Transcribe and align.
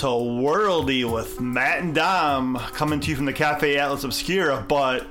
to 0.00 0.06
Worldy 0.06 1.04
with 1.04 1.42
Matt 1.42 1.80
and 1.80 1.94
Dom 1.94 2.56
coming 2.72 3.00
to 3.00 3.10
you 3.10 3.16
from 3.16 3.26
the 3.26 3.34
Cafe 3.34 3.76
Atlas 3.76 4.02
Obscura, 4.02 4.64
but 4.66 5.06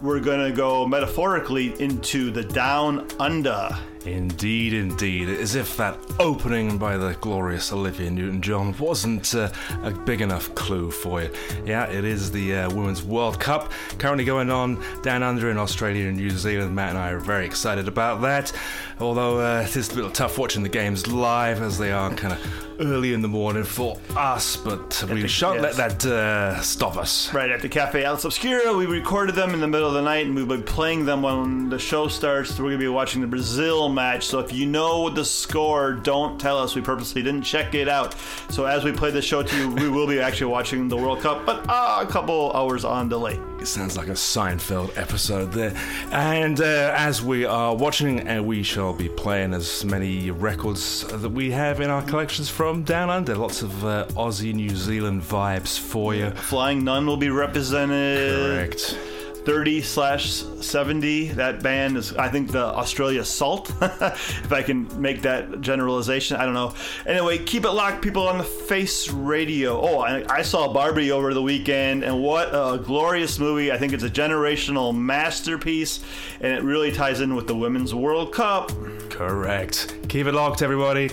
we're 0.00 0.20
going 0.20 0.48
to 0.48 0.56
go 0.56 0.86
metaphorically 0.86 1.74
into 1.82 2.30
the 2.30 2.44
Down 2.44 3.08
Under. 3.18 3.76
Indeed, 4.06 4.74
indeed. 4.74 5.28
As 5.28 5.56
if 5.56 5.76
that 5.76 5.98
opening 6.20 6.78
by 6.78 6.96
the 6.96 7.14
glorious 7.20 7.72
Olivia 7.72 8.10
Newton 8.12 8.42
John 8.42 8.76
wasn't 8.78 9.34
uh, 9.34 9.50
a 9.82 9.90
big 9.90 10.20
enough 10.20 10.54
clue 10.54 10.90
for 10.90 11.22
you. 11.22 11.30
Yeah, 11.64 11.86
it 11.90 12.04
is 12.04 12.30
the 12.30 12.54
uh, 12.54 12.70
Women's 12.70 13.02
World 13.02 13.40
Cup 13.40 13.72
currently 13.98 14.24
going 14.24 14.50
on 14.50 14.84
down 15.02 15.22
under 15.22 15.50
in 15.50 15.58
Australia 15.58 16.06
and 16.06 16.16
New 16.16 16.30
Zealand. 16.30 16.74
Matt 16.74 16.90
and 16.90 16.98
I 16.98 17.10
are 17.10 17.20
very 17.20 17.44
excited 17.44 17.88
about 17.88 18.22
that, 18.22 18.52
although 19.00 19.40
uh, 19.40 19.62
it 19.62 19.76
is 19.76 19.90
a 19.90 19.94
little 19.94 20.10
tough 20.10 20.38
watching 20.38 20.62
the 20.62 20.68
games 20.68 21.06
live 21.06 21.60
as 21.60 21.78
they 21.78 21.90
are 21.90 22.12
kind 22.14 22.34
of 22.34 22.71
early 22.82 23.12
in 23.12 23.22
the 23.22 23.28
morning 23.28 23.64
for 23.64 23.98
us, 24.16 24.56
but 24.56 25.04
we 25.10 25.26
shan't 25.28 25.60
yes. 25.60 25.78
let 25.78 26.00
that 26.00 26.10
uh, 26.10 26.60
stop 26.60 26.96
us. 26.96 27.32
Right 27.32 27.50
at 27.50 27.60
the 27.60 27.68
Cafe 27.68 28.04
Atlas 28.04 28.24
Obscura, 28.24 28.74
we 28.74 28.86
recorded 28.86 29.34
them 29.34 29.54
in 29.54 29.60
the 29.60 29.68
middle 29.68 29.88
of 29.88 29.94
the 29.94 30.02
night, 30.02 30.26
and 30.26 30.34
we'll 30.34 30.46
be 30.46 30.62
playing 30.62 31.04
them 31.04 31.22
when 31.22 31.68
the 31.68 31.78
show 31.78 32.08
starts. 32.08 32.50
We're 32.52 32.66
going 32.66 32.72
to 32.72 32.78
be 32.78 32.88
watching 32.88 33.20
the 33.20 33.26
Brazil 33.26 33.88
match. 33.88 34.26
So 34.26 34.38
if 34.40 34.52
you 34.52 34.66
know 34.66 35.08
the 35.08 35.24
score, 35.24 35.92
don't 35.92 36.40
tell 36.40 36.58
us. 36.58 36.74
We 36.74 36.82
purposely 36.82 37.22
didn't 37.22 37.42
check 37.42 37.74
it 37.74 37.88
out. 37.88 38.14
So 38.50 38.64
as 38.64 38.84
we 38.84 38.92
play 38.92 39.10
the 39.10 39.22
show 39.22 39.42
to 39.42 39.56
you, 39.56 39.70
we 39.70 39.88
will 39.88 40.06
be 40.06 40.20
actually 40.20 40.50
watching 40.50 40.88
the 40.88 40.96
World 40.96 41.20
Cup, 41.20 41.46
but 41.46 41.64
uh, 41.68 41.98
a 42.02 42.06
couple 42.06 42.52
hours 42.52 42.84
on 42.84 43.08
delay. 43.08 43.38
It 43.62 43.68
sounds 43.68 43.96
like 43.96 44.08
a 44.08 44.16
Seinfeld 44.16 44.98
episode 44.98 45.52
there. 45.52 45.72
And 46.10 46.60
uh, 46.60 46.94
as 46.96 47.22
we 47.22 47.44
are 47.44 47.72
watching, 47.72 48.28
uh, 48.28 48.42
we 48.42 48.64
shall 48.64 48.92
be 48.92 49.08
playing 49.08 49.54
as 49.54 49.84
many 49.84 50.32
records 50.32 51.04
that 51.06 51.28
we 51.28 51.52
have 51.52 51.80
in 51.80 51.88
our 51.88 52.02
collections 52.02 52.48
from 52.48 52.82
Down 52.82 53.08
Under. 53.08 53.36
Lots 53.36 53.62
of 53.62 53.84
uh, 53.84 54.06
Aussie, 54.16 54.52
New 54.52 54.74
Zealand 54.74 55.22
vibes 55.22 55.78
for 55.78 56.12
you. 56.12 56.32
Flying 56.32 56.82
Nun 56.82 57.06
will 57.06 57.16
be 57.16 57.30
represented. 57.30 58.56
Correct. 58.56 58.98
30 59.44 59.82
slash 59.82 60.30
70 60.32 61.28
that 61.28 61.62
band 61.62 61.96
is 61.96 62.14
i 62.16 62.28
think 62.28 62.50
the 62.50 62.64
australia 62.64 63.24
salt 63.24 63.70
if 63.80 64.52
i 64.52 64.62
can 64.62 64.88
make 65.00 65.22
that 65.22 65.60
generalization 65.60 66.36
i 66.36 66.44
don't 66.44 66.54
know 66.54 66.74
anyway 67.06 67.38
keep 67.38 67.64
it 67.64 67.70
locked 67.70 68.02
people 68.02 68.26
on 68.28 68.38
the 68.38 68.44
face 68.44 69.10
radio 69.10 69.80
oh 69.80 70.00
I, 70.00 70.24
I 70.28 70.42
saw 70.42 70.72
barbie 70.72 71.10
over 71.10 71.34
the 71.34 71.42
weekend 71.42 72.04
and 72.04 72.22
what 72.22 72.48
a 72.48 72.78
glorious 72.78 73.38
movie 73.38 73.72
i 73.72 73.78
think 73.78 73.92
it's 73.92 74.04
a 74.04 74.10
generational 74.10 74.96
masterpiece 74.96 76.00
and 76.40 76.52
it 76.52 76.62
really 76.62 76.92
ties 76.92 77.20
in 77.20 77.34
with 77.34 77.46
the 77.46 77.56
women's 77.56 77.94
world 77.94 78.32
cup 78.32 78.70
Correct. 79.12 79.94
Keep 80.08 80.26
it 80.26 80.32
locked, 80.32 80.62
everybody. 80.62 81.10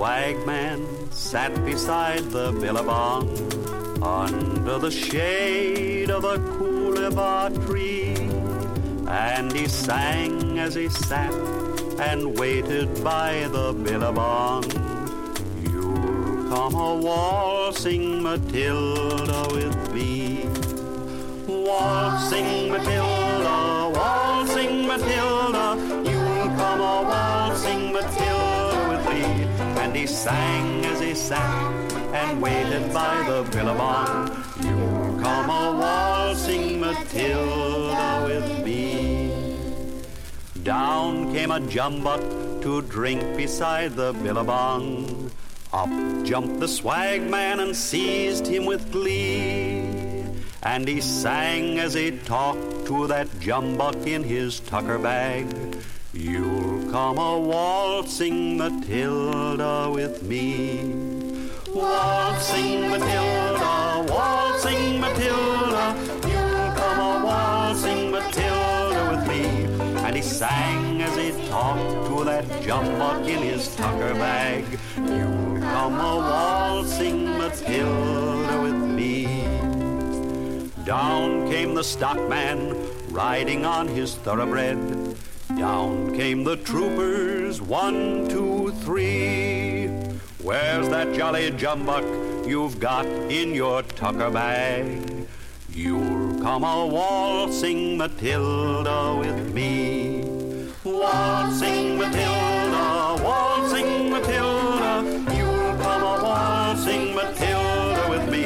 Swag 0.00 0.36
sat 1.10 1.54
beside 1.66 2.24
the 2.30 2.50
billabong 2.52 3.28
under 4.02 4.78
the 4.78 4.90
shade 4.90 6.10
of 6.10 6.24
a 6.24 6.38
coolibah 6.38 7.52
tree, 7.66 8.14
and 9.06 9.52
he 9.52 9.68
sang 9.68 10.58
as 10.58 10.74
he 10.74 10.88
sat 10.88 11.34
and 12.08 12.38
waited 12.38 12.88
by 13.04 13.46
the 13.52 13.74
billabong. 13.84 14.64
You'll 15.68 16.48
come 16.48 16.74
a 16.76 16.94
waltzing 16.94 18.22
Matilda 18.22 19.48
with 19.52 19.78
me. 19.92 20.48
Waltzing 21.46 22.70
Matilda, 22.72 23.92
waltzing 23.98 24.86
Matilda, 24.86 25.59
And 29.90 29.98
he 29.98 30.06
sang 30.06 30.86
as 30.86 31.00
he 31.00 31.16
sat 31.16 31.92
and 32.14 32.40
waited 32.40 32.94
by 32.94 33.24
the 33.26 33.42
billabong. 33.50 34.30
You'll 34.62 35.18
come 35.20 35.50
a 35.50 35.76
waltzing 35.80 36.78
Matilda 36.78 38.22
with 38.24 38.64
me. 38.64 39.32
Down 40.62 41.32
came 41.32 41.50
a 41.50 41.58
jumbuck 41.58 42.22
to 42.62 42.82
drink 42.82 43.36
beside 43.36 43.96
the 43.96 44.12
billabong. 44.12 45.32
Up 45.72 45.90
jumped 46.24 46.60
the 46.60 46.66
swagman 46.66 47.58
and 47.60 47.74
seized 47.74 48.46
him 48.46 48.66
with 48.66 48.92
glee. 48.92 49.82
And 50.62 50.86
he 50.86 51.00
sang 51.00 51.80
as 51.80 51.94
he 51.94 52.12
talked 52.12 52.86
to 52.86 53.08
that 53.08 53.26
jumbuck 53.40 54.06
in 54.06 54.22
his 54.22 54.60
tucker 54.60 55.00
bag. 55.00 55.48
You'll 56.12 56.59
come 56.90 57.18
a 57.18 57.38
waltzing 57.38 58.58
Matilda 58.58 59.88
with 59.94 60.24
me. 60.24 60.82
Waltzing 61.72 62.90
Matilda, 62.90 64.04
waltzing 64.08 65.00
Matilda, 65.00 65.94
you'll 66.26 66.72
come 66.74 66.98
a 66.98 67.24
waltzing 67.24 68.10
Matilda 68.10 69.08
with 69.08 69.28
me. 69.28 69.44
And 70.04 70.16
he 70.16 70.22
sang 70.22 71.00
as 71.02 71.16
he 71.16 71.30
talked 71.48 72.08
to 72.08 72.24
that 72.24 72.44
jumbuck 72.64 73.24
in 73.28 73.38
his 73.38 73.72
tucker 73.76 74.14
bag. 74.14 74.64
You'll 74.96 75.60
come 75.60 75.94
a 75.94 76.16
waltzing 76.16 77.38
Matilda 77.38 78.62
with 78.62 78.74
me. 78.74 79.44
Down 80.84 81.48
came 81.48 81.76
the 81.76 81.84
stockman 81.84 82.74
riding 83.10 83.64
on 83.64 83.86
his 83.86 84.16
thoroughbred. 84.16 85.16
Down 85.58 86.14
came 86.14 86.44
the 86.44 86.56
troopers, 86.56 87.60
one, 87.60 88.28
two, 88.28 88.72
three. 88.82 89.86
Where's 90.42 90.88
that 90.88 91.14
jolly 91.14 91.50
jumbuck 91.50 92.04
you've 92.48 92.78
got 92.80 93.04
in 93.04 93.54
your 93.54 93.82
tucker 93.82 94.30
bag? 94.30 95.26
You'll 95.72 96.40
come 96.40 96.64
a 96.64 96.86
waltzing 96.86 97.98
Matilda 97.98 99.16
with 99.18 99.52
me. 99.52 100.24
Waltzing 100.84 101.98
Matilda, 101.98 103.22
waltzing 103.22 104.10
Matilda, 104.10 105.02
you'll 105.36 105.76
come 105.78 106.02
a 106.02 106.22
waltzing 106.22 107.14
Matilda 107.14 108.06
with 108.08 108.30
me. 108.30 108.44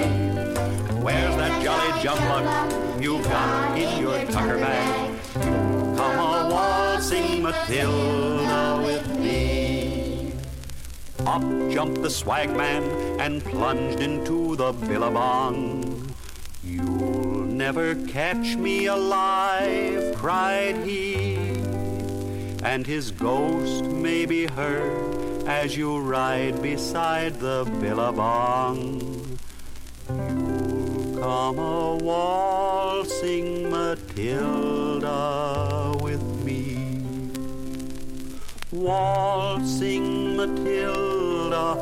Where's 1.00 1.36
that 1.36 1.62
jolly 1.62 1.92
jumbuck 2.02 3.02
you've 3.02 3.24
got 3.24 3.78
in 3.78 4.02
your 4.02 4.24
tucker 4.26 4.58
bag? 4.58 5.63
Come 6.14 6.46
a 6.46 6.54
waltzing 6.54 7.42
Matilda 7.42 8.80
with 8.84 9.18
me. 9.18 10.32
Up 11.26 11.42
jumped 11.70 12.02
the 12.02 12.08
swagman 12.08 13.18
and 13.18 13.42
plunged 13.44 13.98
into 14.00 14.54
the 14.54 14.72
billabong. 14.72 16.14
You'll 16.62 17.46
never 17.46 17.96
catch 18.06 18.56
me 18.56 18.86
alive, 18.86 20.14
cried 20.14 20.76
he. 20.84 21.36
And 22.62 22.86
his 22.86 23.10
ghost 23.10 23.84
may 23.84 24.24
be 24.24 24.46
heard 24.46 25.48
as 25.48 25.76
you 25.76 25.98
ride 25.98 26.62
beside 26.62 27.40
the 27.40 27.64
billabong. 27.80 29.38
You'll 30.08 31.18
come 31.18 31.58
a 31.58 31.96
waltzing 31.96 33.68
Matilda. 33.70 35.44
Waltzing 38.74 40.34
Matilda, 40.36 41.76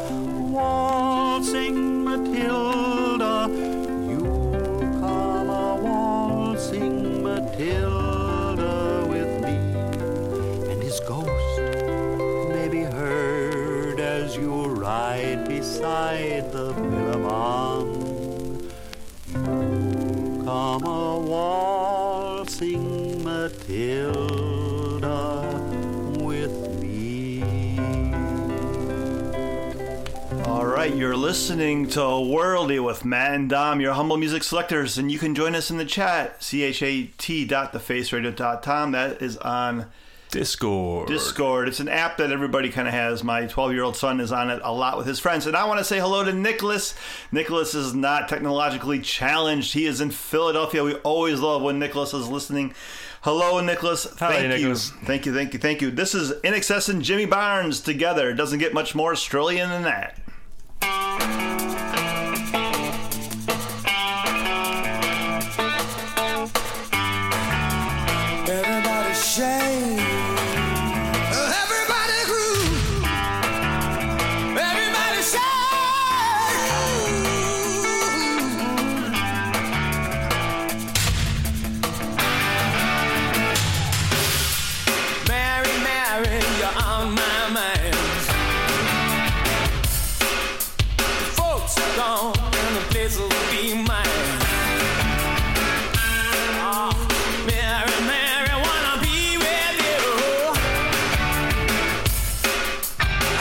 waltzing 0.50 2.04
Matilda, 2.04 3.48
you'll 4.06 5.00
come 5.00 5.48
a 5.48 5.78
waltzing 5.80 7.22
Matilda 7.22 9.06
with 9.08 9.40
me. 9.40 9.56
And 10.70 10.82
his 10.82 11.00
ghost 11.00 11.60
may 12.50 12.68
be 12.68 12.82
heard 12.82 13.98
as 13.98 14.36
you 14.36 14.66
ride 14.66 15.48
beside 15.48 16.52
the 16.52 16.74
Billabong. 16.74 17.88
You'll 19.32 20.44
come 20.44 20.84
a 20.84 21.18
waltzing. 21.18 22.01
Right, 30.82 30.96
you're 30.96 31.16
listening 31.16 31.86
to 31.90 32.00
Worldy 32.00 32.84
with 32.84 33.04
Matt 33.04 33.34
and 33.34 33.48
Dom, 33.48 33.80
your 33.80 33.92
humble 33.92 34.16
music 34.16 34.42
selectors, 34.42 34.98
and 34.98 35.12
you 35.12 35.18
can 35.20 35.32
join 35.32 35.54
us 35.54 35.70
in 35.70 35.76
the 35.76 35.84
chat, 35.84 36.40
chat.thefaceradio.com. 36.40 38.90
That 38.90 39.22
is 39.22 39.36
on 39.36 39.86
Discord. 40.32 41.06
Discord. 41.06 41.68
It's 41.68 41.78
an 41.78 41.88
app 41.88 42.16
that 42.16 42.32
everybody 42.32 42.68
kind 42.68 42.88
of 42.88 42.94
has. 42.94 43.22
My 43.22 43.46
12 43.46 43.74
year 43.74 43.84
old 43.84 43.94
son 43.94 44.18
is 44.18 44.32
on 44.32 44.50
it 44.50 44.60
a 44.64 44.72
lot 44.72 44.98
with 44.98 45.06
his 45.06 45.20
friends. 45.20 45.46
And 45.46 45.56
I 45.56 45.66
want 45.66 45.78
to 45.78 45.84
say 45.84 46.00
hello 46.00 46.24
to 46.24 46.32
Nicholas. 46.32 46.96
Nicholas 47.30 47.76
is 47.76 47.94
not 47.94 48.28
technologically 48.28 48.98
challenged. 48.98 49.74
He 49.74 49.86
is 49.86 50.00
in 50.00 50.10
Philadelphia. 50.10 50.82
We 50.82 50.96
always 50.96 51.38
love 51.38 51.62
when 51.62 51.78
Nicholas 51.78 52.12
is 52.12 52.28
listening. 52.28 52.74
Hello, 53.20 53.60
Nicholas. 53.60 54.08
Hi, 54.18 54.32
thank 54.32 54.48
Nicholas. 54.48 54.90
you. 54.90 54.96
Thank 55.06 55.26
you, 55.26 55.32
thank 55.32 55.52
you, 55.52 55.60
thank 55.60 55.80
you. 55.80 55.92
This 55.92 56.12
is 56.12 56.32
INXS 56.42 56.88
and 56.88 57.02
Jimmy 57.02 57.26
Barnes 57.26 57.80
together. 57.80 58.30
It 58.30 58.34
doesn't 58.34 58.58
get 58.58 58.74
much 58.74 58.96
more 58.96 59.12
Australian 59.12 59.70
than 59.70 59.82
that. 59.82 60.18
Everybody 60.82 61.51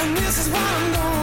And 0.01 0.17
this 0.17 0.39
is 0.39 0.49
what 0.49 0.59
I'm 0.59 0.93
gonna 0.93 1.20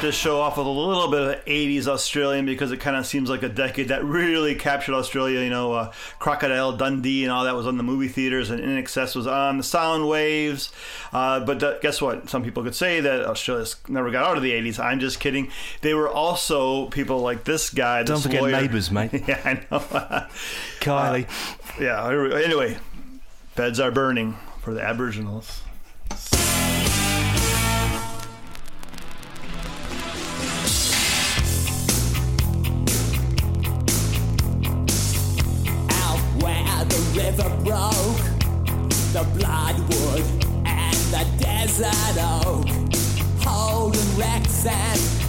start 0.00 0.08
this 0.08 0.18
show 0.18 0.40
off 0.40 0.56
with 0.56 0.66
a 0.66 0.70
little 0.70 1.08
bit 1.08 1.20
of 1.20 1.44
80s 1.44 1.86
Australian 1.86 2.46
because 2.46 2.72
it 2.72 2.78
kind 2.78 2.96
of 2.96 3.04
seems 3.04 3.28
like 3.28 3.42
a 3.42 3.48
decade 3.50 3.88
that 3.88 4.02
really 4.02 4.54
captured 4.54 4.94
Australia. 4.94 5.40
You 5.40 5.50
know, 5.50 5.74
uh, 5.74 5.92
Crocodile 6.18 6.72
Dundee 6.72 7.24
and 7.24 7.30
all 7.30 7.44
that 7.44 7.54
was 7.54 7.66
on 7.66 7.76
the 7.76 7.82
movie 7.82 8.08
theaters, 8.08 8.48
and 8.50 8.62
INXS 8.62 9.14
was 9.14 9.26
on 9.26 9.58
the 9.58 9.62
sound 9.62 10.08
waves. 10.08 10.72
Uh, 11.12 11.40
but 11.40 11.62
uh, 11.62 11.78
guess 11.80 12.00
what? 12.00 12.30
Some 12.30 12.42
people 12.42 12.62
could 12.62 12.74
say 12.74 13.00
that 13.00 13.26
Australia's 13.26 13.76
never 13.88 14.10
got 14.10 14.24
out 14.24 14.36
of 14.38 14.42
the 14.42 14.52
80s. 14.52 14.82
I'm 14.82 15.00
just 15.00 15.20
kidding. 15.20 15.50
They 15.82 15.92
were 15.92 16.08
also 16.08 16.86
people 16.86 17.20
like 17.20 17.44
this 17.44 17.68
guy. 17.68 18.02
Don't 18.02 18.16
this 18.16 18.26
forget 18.26 18.42
lawyer. 18.42 18.60
Neighbours, 18.60 18.90
mate. 18.92 19.12
yeah, 19.12 19.40
I 19.44 19.54
know. 19.54 19.80
Kylie. 20.80 21.26
yeah, 21.80 22.08
we 22.08 22.30
go. 22.30 22.36
anyway, 22.36 22.78
beds 23.54 23.78
are 23.78 23.90
burning 23.90 24.38
for 24.62 24.72
the 24.72 24.82
Aboriginals. 24.82 25.62
the 37.40 37.48
broke, 37.64 38.26
the 39.14 39.24
bloodwood, 39.38 40.24
and 40.66 40.96
the 41.10 41.24
desert 41.38 42.18
oak, 42.18 42.68
holding 43.42 44.18
wrecks 44.18 44.66
and 44.66 45.19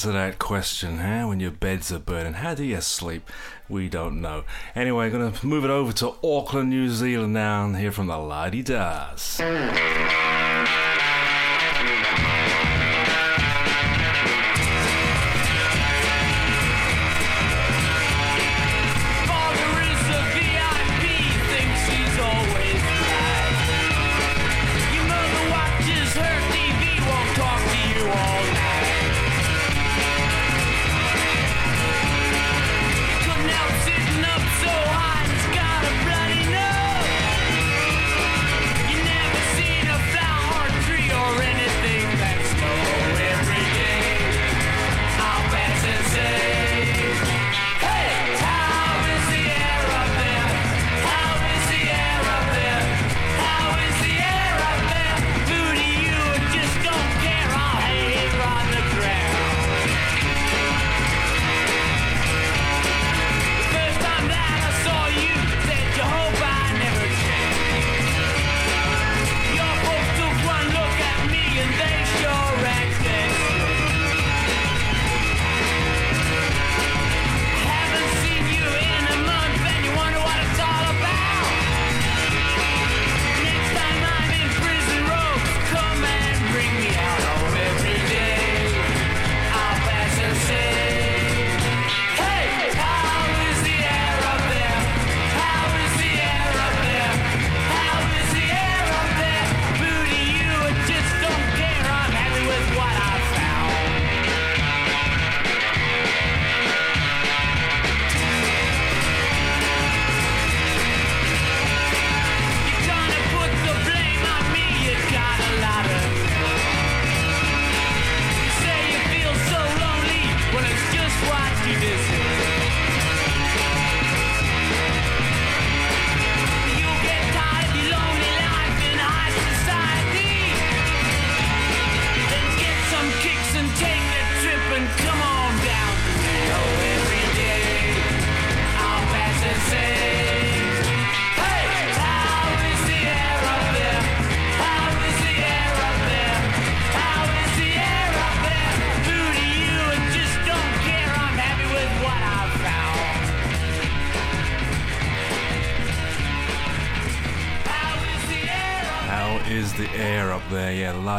answer 0.00 0.12
that 0.12 0.38
question, 0.38 0.96
huh? 0.96 1.26
When 1.26 1.40
your 1.40 1.50
beds 1.50 1.92
are 1.92 1.98
burning, 1.98 2.32
how 2.32 2.54
do 2.54 2.64
you 2.64 2.80
sleep? 2.80 3.28
We 3.68 3.90
don't 3.90 4.22
know. 4.22 4.44
Anyway, 4.74 5.10
gonna 5.10 5.34
move 5.42 5.62
it 5.62 5.70
over 5.70 5.92
to 5.92 6.14
Auckland, 6.24 6.70
New 6.70 6.88
Zealand 6.88 7.34
now, 7.34 7.66
and 7.66 7.76
hear 7.76 7.92
from 7.92 8.06
the 8.06 8.16
La 8.16 8.48
De 8.48 8.62
Da's. 8.62 9.38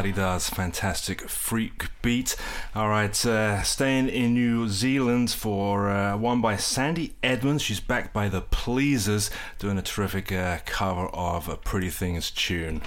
Adidas 0.02 0.50
fantastic 0.50 1.30
freak 1.30 1.90
beat. 2.02 2.36
All 2.74 2.90
right, 2.90 3.24
uh, 3.24 3.62
staying 3.62 4.10
in 4.10 4.34
New 4.34 4.68
Zealand 4.68 5.30
for 5.30 5.92
uh, 5.92 6.18
one 6.18 6.42
by 6.42 6.58
Sandy 6.58 7.14
Edmonds. 7.22 7.62
She's 7.62 7.80
backed 7.80 8.12
by 8.12 8.28
the 8.28 8.42
Pleasers, 8.42 9.30
doing 9.60 9.78
a 9.78 9.84
terrific 9.84 10.32
uh, 10.32 10.58
cover 10.66 11.06
of 11.10 11.48
a 11.48 11.56
Pretty 11.56 11.92
Things 11.92 12.32
tune. 12.32 12.82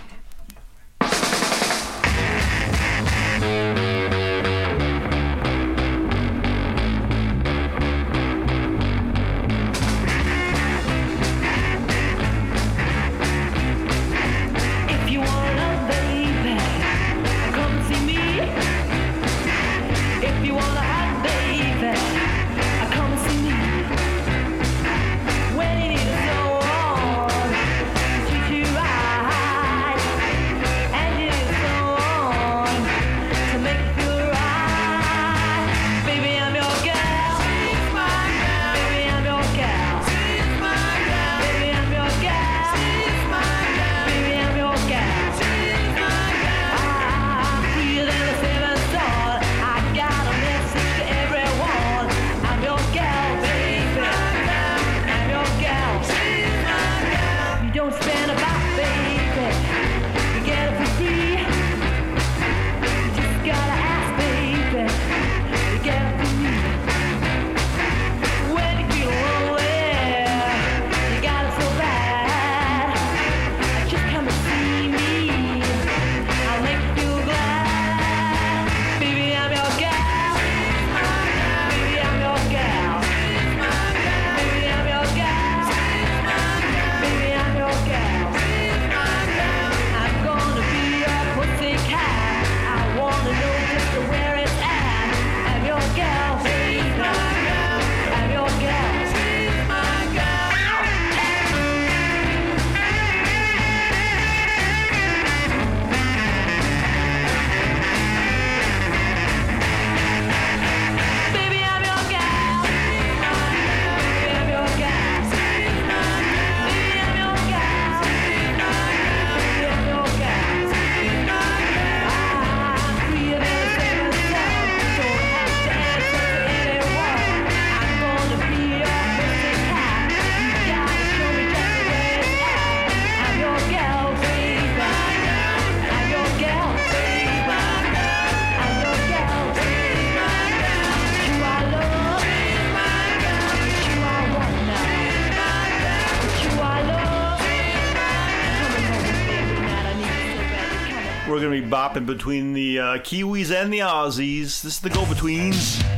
between 152.15 152.53
the 152.53 152.79
uh, 152.79 152.85
Kiwis 152.99 153.51
and 153.51 153.73
the 153.73 153.81
Aussies. 153.81 154.63
This 154.63 154.75
is 154.75 154.81
the 154.81 154.89
go 154.89 155.05
betweens. 155.05 155.94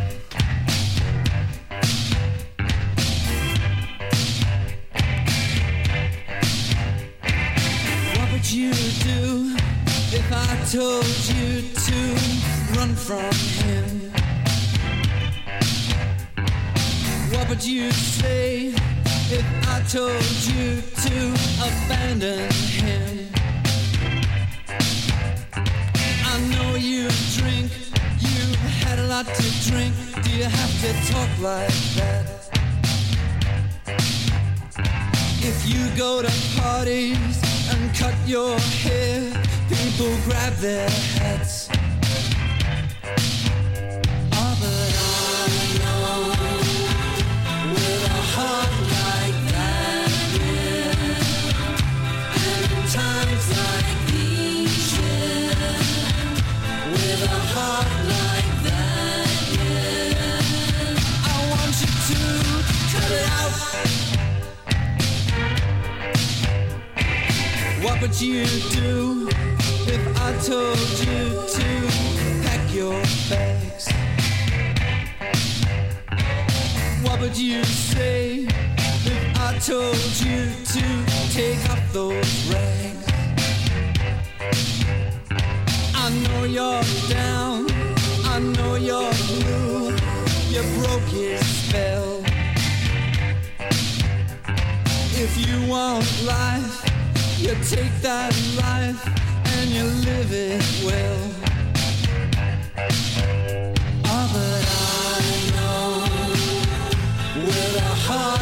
heart. 108.07 108.36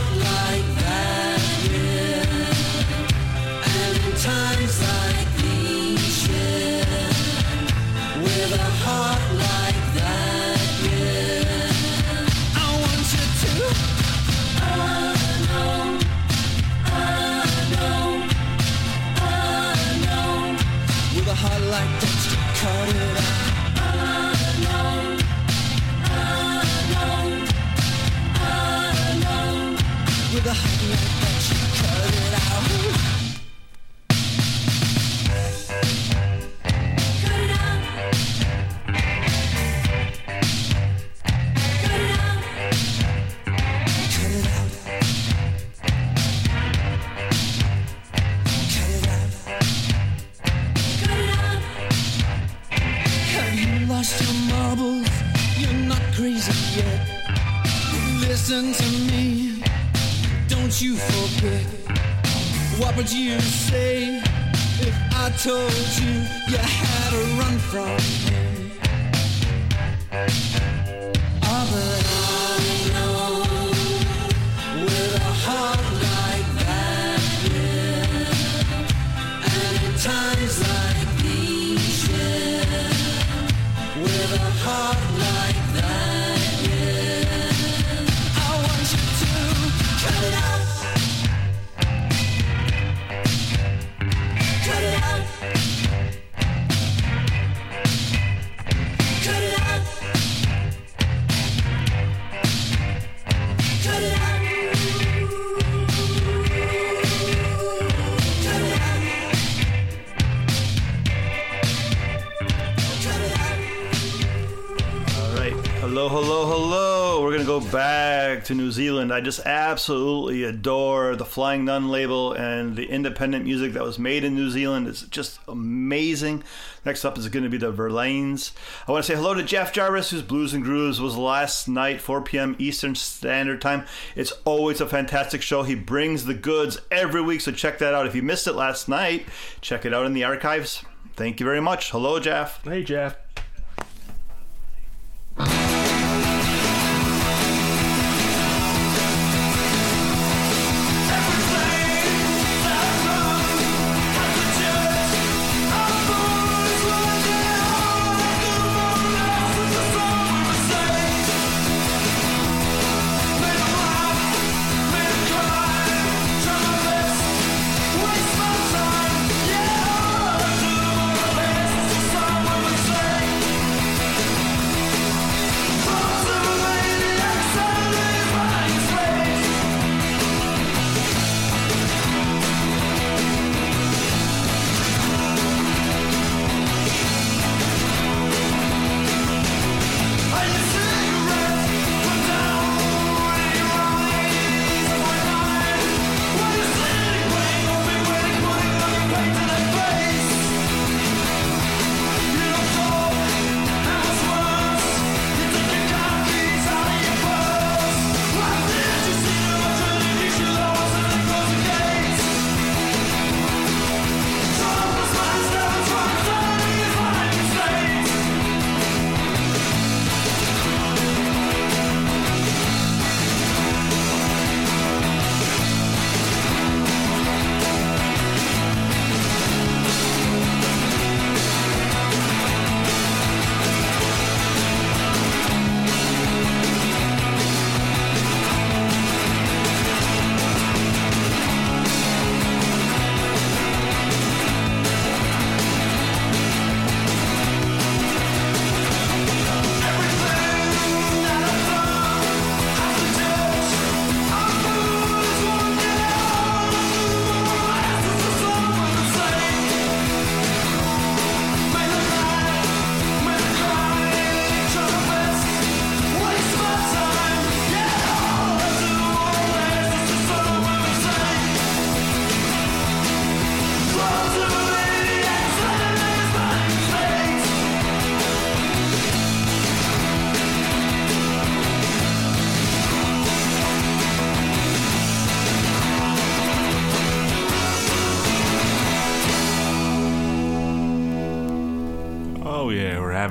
To 118.47 118.55
New 118.55 118.71
Zealand. 118.71 119.13
I 119.13 119.21
just 119.21 119.41
absolutely 119.41 120.45
adore 120.45 121.17
the 121.17 121.25
Flying 121.25 121.65
Nun 121.65 121.89
label 121.89 122.33
and 122.33 122.77
the 122.77 122.87
independent 122.87 123.45
music 123.45 123.73
that 123.73 123.83
was 123.83 123.99
made 123.99 124.25
in 124.25 124.35
New 124.35 124.51
Zealand. 124.51 124.87
It's 124.87 125.03
just 125.03 125.39
amazing. 125.49 126.45
Next 126.85 127.05
up 127.05 127.17
is 127.19 127.29
going 127.29 127.45
to 127.45 127.51
be 127.51 127.59
the 127.59 127.73
Verlaines. 127.73 128.53
I 128.87 128.93
want 128.93 129.05
to 129.05 129.13
say 129.13 129.17
hello 129.17 129.35
to 129.35 129.43
Jeff 129.43 129.73
Jarvis, 129.73 130.11
whose 130.11 130.23
Blues 130.23 130.55
and 130.55 130.63
Grooves 130.63 131.01
was 131.01 131.17
last 131.17 131.69
night, 131.69 132.01
4 132.01 132.23
p.m. 132.23 132.57
Eastern 132.59 132.95
Standard 132.95 133.61
Time. 133.61 133.87
It's 134.15 134.33
always 134.45 134.81
a 134.81 134.87
fantastic 134.87 135.43
show. 135.43 135.63
He 135.63 135.75
brings 135.75 136.25
the 136.25 136.35
goods 136.35 136.81
every 136.91 137.23
week, 137.23 137.41
so 137.41 137.53
check 137.53 137.79
that 137.79 137.95
out. 137.95 138.07
If 138.07 138.15
you 138.15 138.23
missed 138.23 138.47
it 138.47 138.55
last 138.55 138.89
night, 138.89 139.27
check 139.61 139.85
it 139.85 139.95
out 139.95 140.07
in 140.07 140.13
the 140.13 140.25
archives. 140.25 140.85
Thank 141.15 141.41
you 141.41 141.47
very 141.47 141.61
much. 141.61 141.91
Hello, 141.91 142.21
Jeff. 142.21 142.63
Hey, 142.65 142.83
Jeff. 142.83 143.17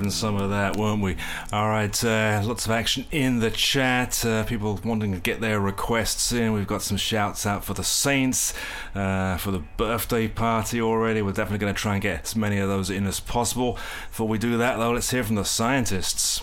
Having 0.03 0.11
some 0.11 0.35
of 0.35 0.49
that, 0.49 0.75
weren't 0.75 1.01
we? 1.01 1.15
All 1.53 1.69
right, 1.69 2.03
uh, 2.03 2.41
lots 2.43 2.65
of 2.65 2.71
action 2.71 3.05
in 3.11 3.39
the 3.39 3.49
chat. 3.49 4.25
Uh, 4.25 4.43
people 4.43 4.77
wanting 4.83 5.13
to 5.13 5.19
get 5.19 5.39
their 5.39 5.61
requests 5.61 6.33
in. 6.33 6.51
We've 6.51 6.67
got 6.67 6.81
some 6.81 6.97
shouts 6.97 7.45
out 7.45 7.63
for 7.63 7.73
the 7.73 7.85
Saints, 7.85 8.53
uh, 8.95 9.37
for 9.37 9.51
the 9.51 9.59
birthday 9.77 10.27
party 10.27 10.81
already. 10.81 11.21
We're 11.21 11.31
definitely 11.31 11.59
going 11.59 11.73
to 11.73 11.79
try 11.79 11.93
and 11.93 12.01
get 12.01 12.23
as 12.23 12.35
many 12.35 12.57
of 12.57 12.67
those 12.67 12.89
in 12.89 13.07
as 13.07 13.21
possible. 13.21 13.77
Before 14.09 14.27
we 14.27 14.37
do 14.37 14.57
that, 14.57 14.75
though, 14.77 14.91
let's 14.91 15.09
hear 15.09 15.23
from 15.23 15.35
the 15.35 15.45
scientists. 15.45 16.41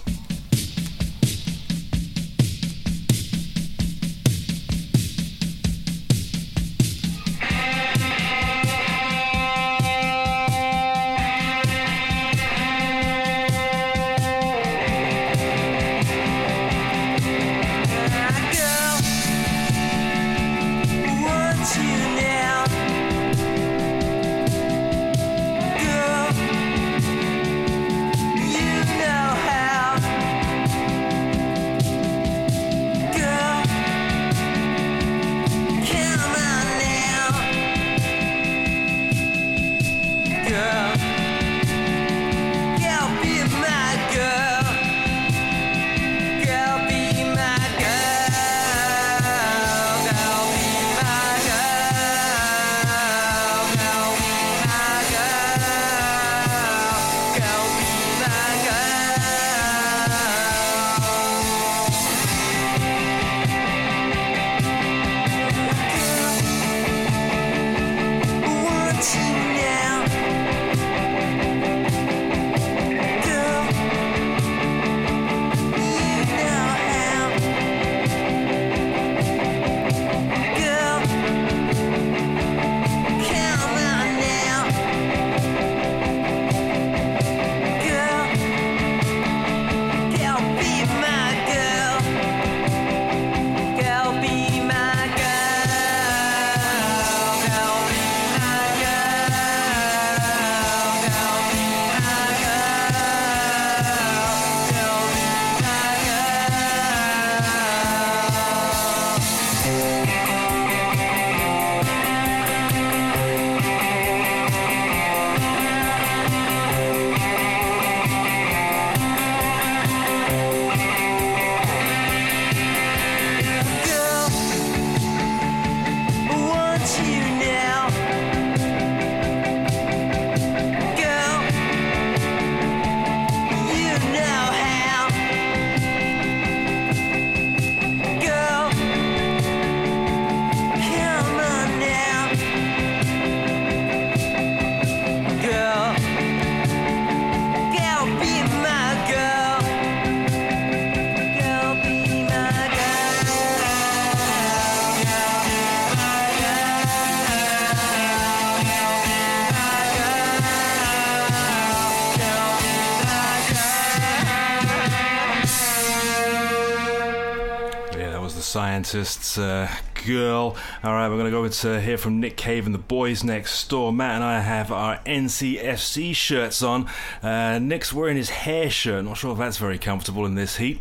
Uh, 168.94 169.68
girl. 170.06 170.56
All 170.82 170.92
right, 170.92 171.08
we're 171.08 171.16
going 171.16 171.26
to 171.26 171.30
go 171.30 171.46
to 171.46 171.80
hear 171.80 171.96
from 171.96 172.20
Nick 172.20 172.36
Cave 172.36 172.66
and 172.66 172.74
the 172.74 172.78
boys 172.78 173.22
next 173.22 173.68
door. 173.68 173.92
Matt 173.92 174.16
and 174.16 174.24
I 174.24 174.40
have 174.40 174.72
our 174.72 174.98
NCFC 175.06 176.14
shirts 176.14 176.62
on. 176.62 176.88
Uh, 177.22 177.58
Nick's 177.58 177.92
wearing 177.92 178.16
his 178.16 178.30
hair 178.30 178.68
shirt. 178.68 179.04
Not 179.04 179.16
sure 179.16 179.32
if 179.32 179.38
that's 179.38 179.58
very 179.58 179.78
comfortable 179.78 180.26
in 180.26 180.34
this 180.34 180.56
heat. 180.56 180.80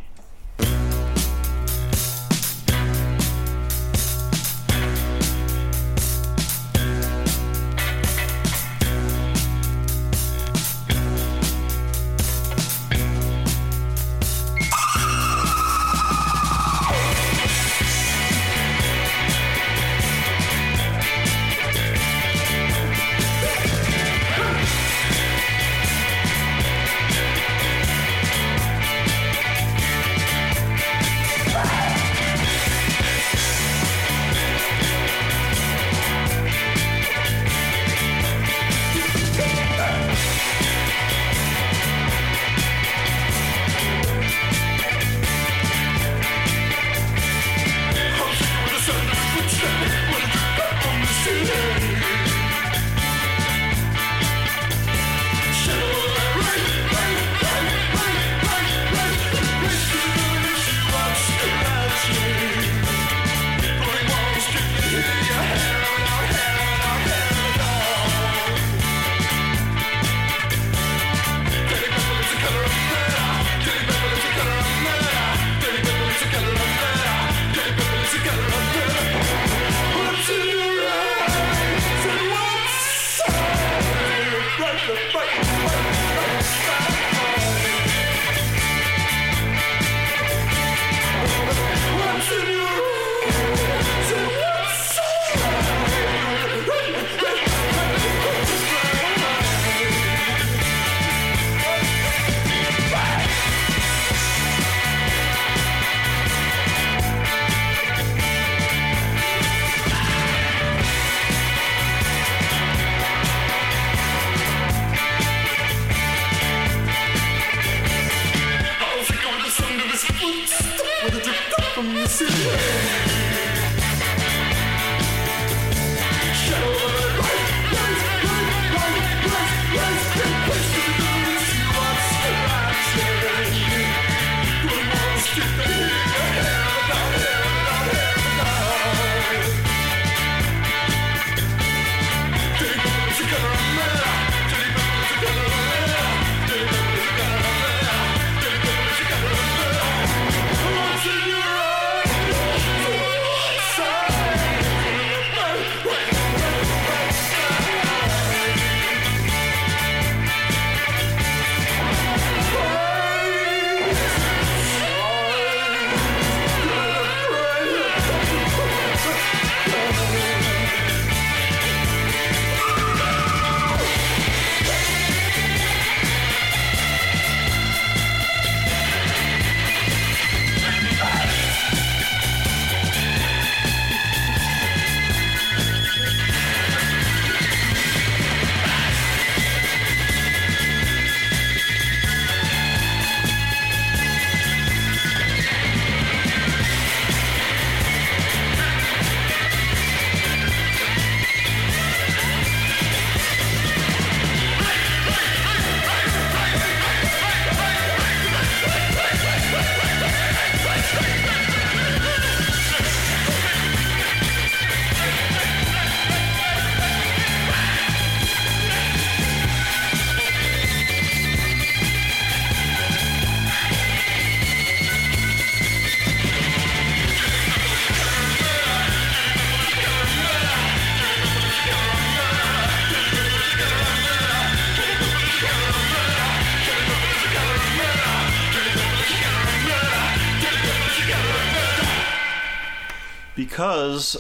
Because 243.99 244.15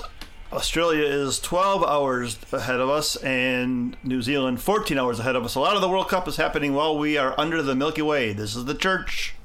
Australia 0.51 1.05
is 1.05 1.39
12 1.39 1.85
hours 1.85 2.37
ahead 2.51 2.81
of 2.81 2.89
us 2.89 3.15
and 3.17 3.95
New 4.03 4.21
Zealand 4.21 4.59
14 4.61 4.97
hours 4.97 5.21
ahead 5.21 5.37
of 5.37 5.45
us. 5.45 5.55
A 5.55 5.59
lot 5.61 5.75
of 5.75 5.81
the 5.81 5.87
World 5.87 6.09
Cup 6.09 6.27
is 6.27 6.35
happening 6.35 6.73
while 6.73 6.97
we 6.97 7.17
are 7.17 7.33
under 7.39 7.61
the 7.61 7.75
Milky 7.75 8.01
Way. 8.01 8.33
This 8.33 8.57
is 8.57 8.65
the 8.65 8.75
church. 8.75 9.35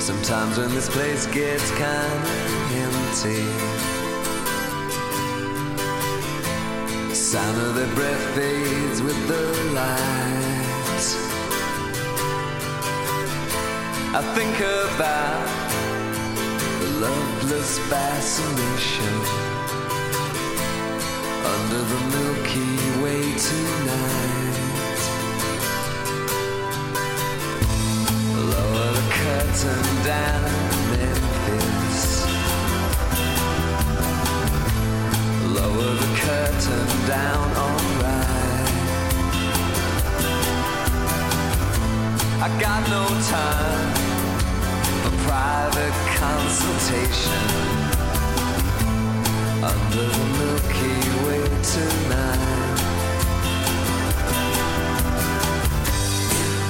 Sometimes 0.00 0.58
when 0.58 0.74
this 0.74 0.90
place 0.90 1.26
gets 1.28 1.70
kind 1.70 2.24
of 2.24 2.72
empty, 2.72 3.93
sound 7.34 7.58
of 7.58 7.74
their 7.74 7.92
breath 7.96 8.24
fades 8.36 9.02
with 9.02 9.20
the 9.26 9.44
light. 9.74 11.06
I 14.18 14.22
think 14.36 14.56
about 14.60 15.46
the 16.80 16.90
loveless 17.06 17.72
fascination 17.90 19.14
under 21.54 21.82
the 21.92 22.00
Milky 22.14 22.74
Way 23.02 23.22
tonight. 23.48 25.02
Lower 28.52 28.90
the 28.98 29.06
curtain 29.18 29.84
down, 30.04 30.63
curtain 36.24 36.86
down, 37.06 37.46
alright. 37.64 38.68
I 42.46 42.48
got 42.60 42.80
no 42.96 43.04
time 43.36 43.90
for 45.02 45.12
private 45.28 45.96
consultation 46.22 47.46
under 49.70 50.06
the 50.16 50.26
Milky 50.40 50.98
Way 51.24 51.42
tonight. 51.74 52.74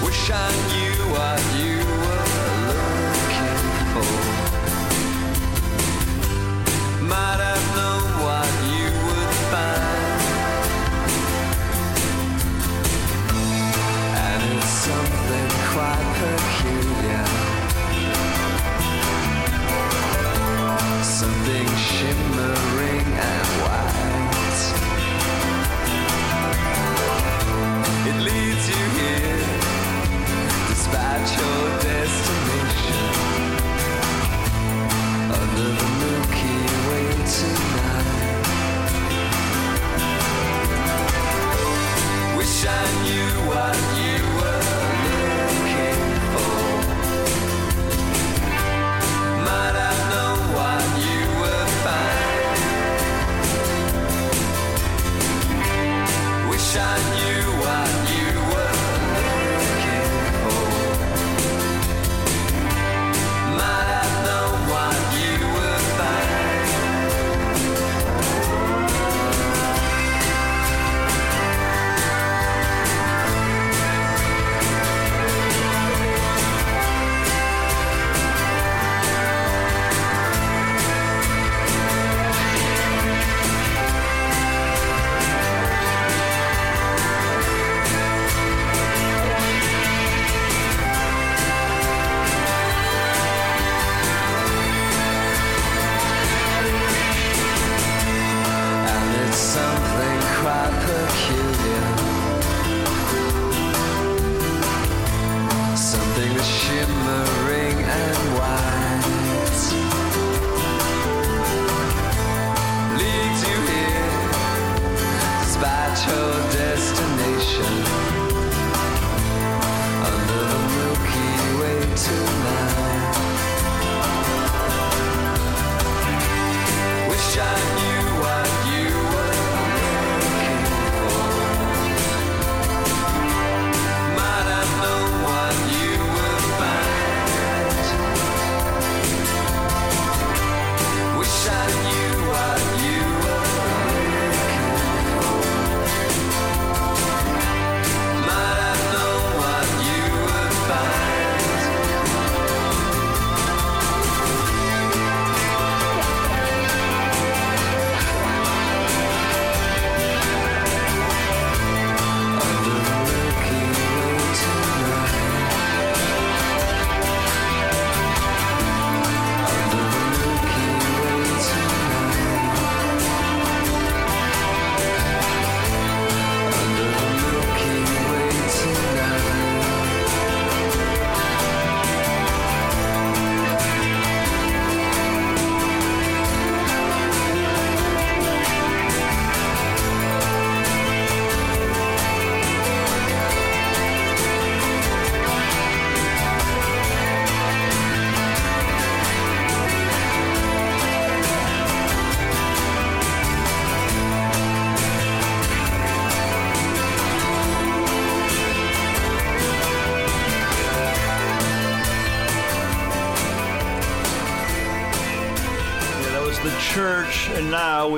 Wish 0.04 0.30
I 0.30 0.50
knew 0.70 0.96
what 1.14 1.40
you 1.60 1.83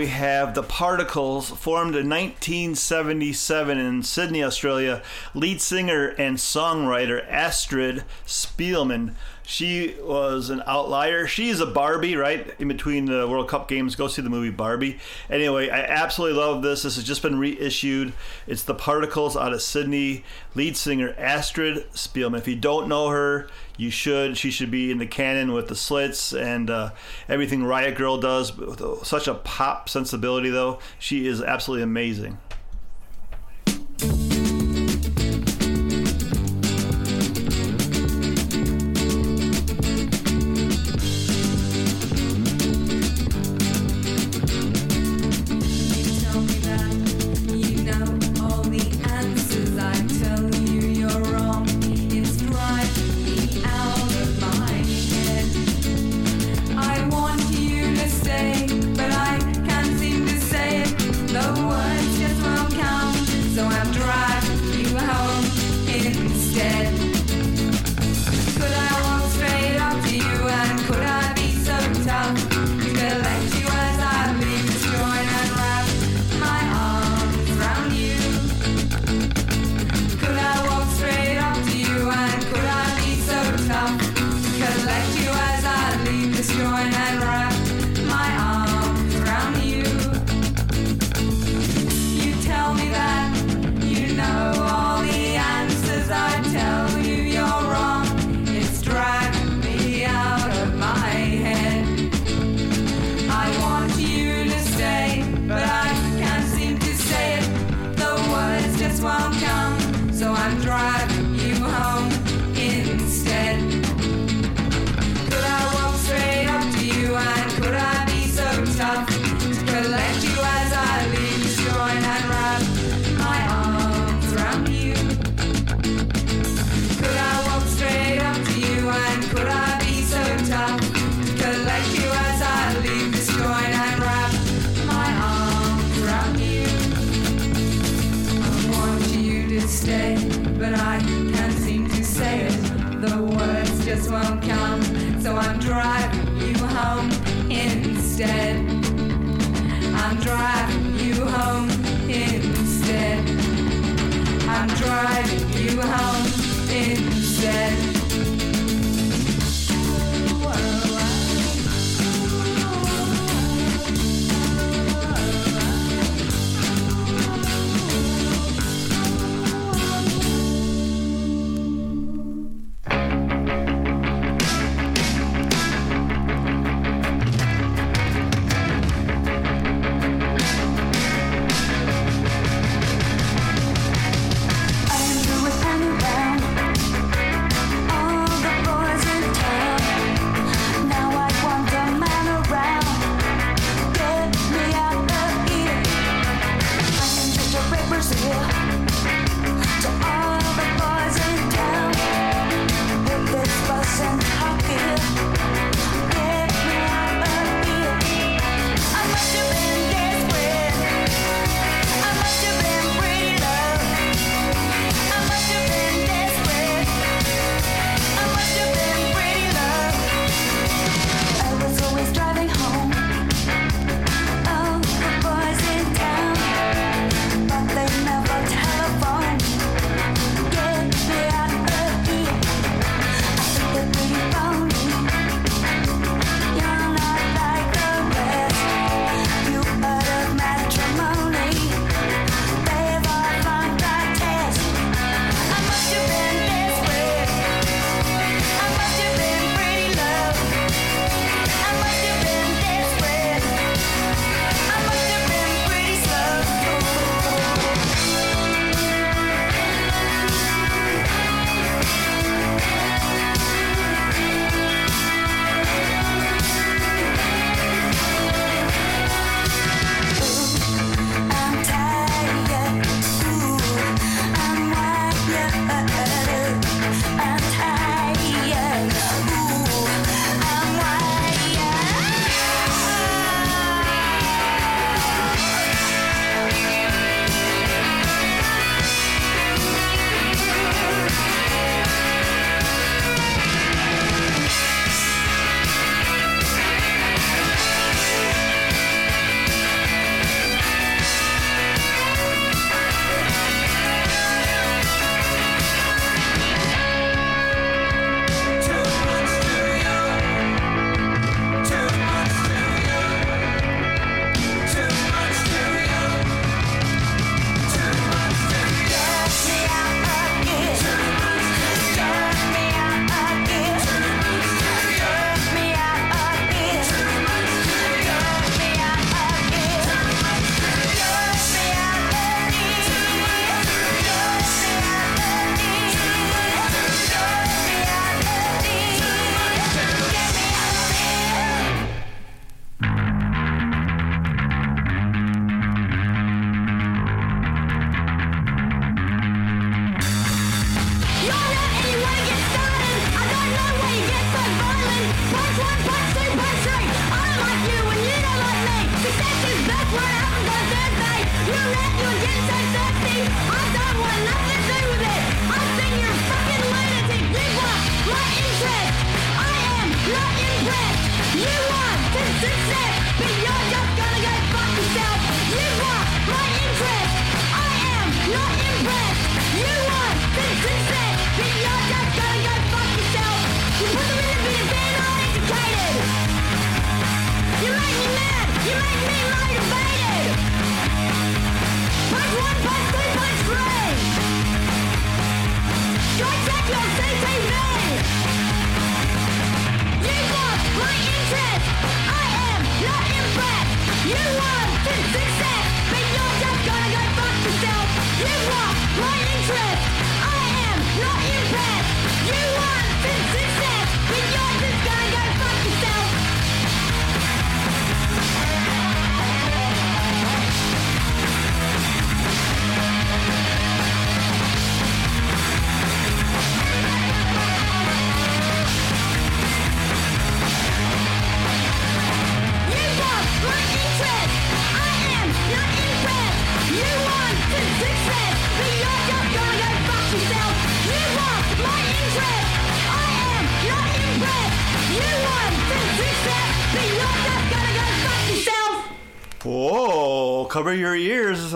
we 0.06 0.12
have 0.12 0.54
the 0.54 0.62
Particles, 0.62 1.50
formed 1.50 1.96
in 1.96 2.08
1977 2.08 3.76
in 3.76 4.04
Sydney, 4.04 4.44
Australia. 4.44 5.02
Lead 5.34 5.60
singer 5.60 6.10
and 6.10 6.36
songwriter 6.36 7.28
Astrid 7.28 8.04
Spielman. 8.24 9.14
She 9.48 9.94
was 10.02 10.50
an 10.50 10.60
outlier. 10.66 11.28
She's 11.28 11.60
a 11.60 11.66
Barbie, 11.66 12.16
right? 12.16 12.52
In 12.58 12.66
between 12.66 13.04
the 13.04 13.28
World 13.28 13.48
Cup 13.48 13.68
games, 13.68 13.94
go 13.94 14.08
see 14.08 14.20
the 14.20 14.28
movie 14.28 14.50
Barbie. 14.50 14.98
Anyway, 15.30 15.68
I 15.68 15.82
absolutely 15.82 16.36
love 16.36 16.62
this. 16.62 16.82
This 16.82 16.96
has 16.96 17.04
just 17.04 17.22
been 17.22 17.38
reissued. 17.38 18.12
It's 18.48 18.64
the 18.64 18.74
Particles 18.74 19.36
out 19.36 19.52
of 19.52 19.62
Sydney. 19.62 20.24
Lead 20.56 20.76
singer 20.76 21.14
Astrid 21.16 21.88
Spielman. 21.92 22.38
If 22.38 22.48
you 22.48 22.56
don't 22.56 22.88
know 22.88 23.10
her, 23.10 23.48
you 23.76 23.88
should. 23.88 24.36
She 24.36 24.50
should 24.50 24.72
be 24.72 24.90
in 24.90 24.98
the 24.98 25.06
canon 25.06 25.52
with 25.52 25.68
the 25.68 25.76
Slits 25.76 26.32
and 26.32 26.68
uh, 26.68 26.90
everything 27.28 27.62
Riot 27.62 27.94
Girl 27.94 28.18
does. 28.18 28.56
With 28.56 29.06
such 29.06 29.28
a 29.28 29.34
pop 29.34 29.88
sensibility, 29.88 30.50
though. 30.50 30.80
She 30.98 31.28
is 31.28 31.40
absolutely 31.40 31.84
amazing. 31.84 32.38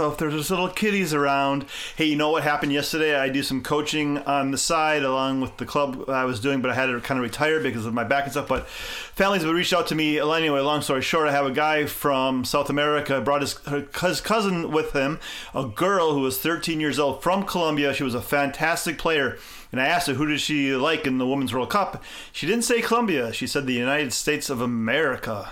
So 0.00 0.10
if 0.10 0.16
there's 0.16 0.32
just 0.32 0.48
little 0.48 0.70
kitties 0.70 1.12
around. 1.12 1.66
Hey, 1.94 2.06
you 2.06 2.16
know 2.16 2.30
what 2.30 2.42
happened 2.42 2.72
yesterday? 2.72 3.14
I 3.14 3.28
do 3.28 3.42
some 3.42 3.62
coaching 3.62 4.16
on 4.16 4.50
the 4.50 4.56
side 4.56 5.02
along 5.02 5.42
with 5.42 5.58
the 5.58 5.66
club 5.66 6.08
I 6.08 6.24
was 6.24 6.40
doing, 6.40 6.62
but 6.62 6.70
I 6.70 6.74
had 6.74 6.86
to 6.86 6.98
kind 7.02 7.18
of 7.18 7.22
retire 7.22 7.60
because 7.60 7.84
of 7.84 7.92
my 7.92 8.02
back 8.02 8.24
and 8.24 8.32
stuff. 8.32 8.48
But 8.48 8.66
families 8.66 9.44
would 9.44 9.54
reach 9.54 9.74
out 9.74 9.88
to 9.88 9.94
me. 9.94 10.18
Anyway, 10.18 10.58
long 10.60 10.80
story 10.80 11.02
short, 11.02 11.28
I 11.28 11.32
have 11.32 11.44
a 11.44 11.50
guy 11.50 11.84
from 11.84 12.46
South 12.46 12.70
America 12.70 13.20
brought 13.20 13.42
his, 13.42 13.58
his 14.00 14.22
cousin 14.22 14.72
with 14.72 14.94
him, 14.94 15.20
a 15.54 15.66
girl 15.66 16.14
who 16.14 16.20
was 16.20 16.40
13 16.40 16.80
years 16.80 16.98
old 16.98 17.22
from 17.22 17.44
Colombia. 17.44 17.92
She 17.92 18.02
was 18.02 18.14
a 18.14 18.22
fantastic 18.22 18.96
player. 18.96 19.36
And 19.70 19.82
I 19.82 19.86
asked 19.86 20.06
her, 20.06 20.14
who 20.14 20.26
did 20.26 20.40
she 20.40 20.74
like 20.74 21.06
in 21.06 21.18
the 21.18 21.26
Women's 21.26 21.52
World 21.52 21.68
Cup? 21.68 22.02
She 22.32 22.46
didn't 22.46 22.64
say 22.64 22.80
Colombia. 22.80 23.34
She 23.34 23.46
said 23.46 23.66
the 23.66 23.74
United 23.74 24.14
States 24.14 24.48
of 24.48 24.62
America. 24.62 25.50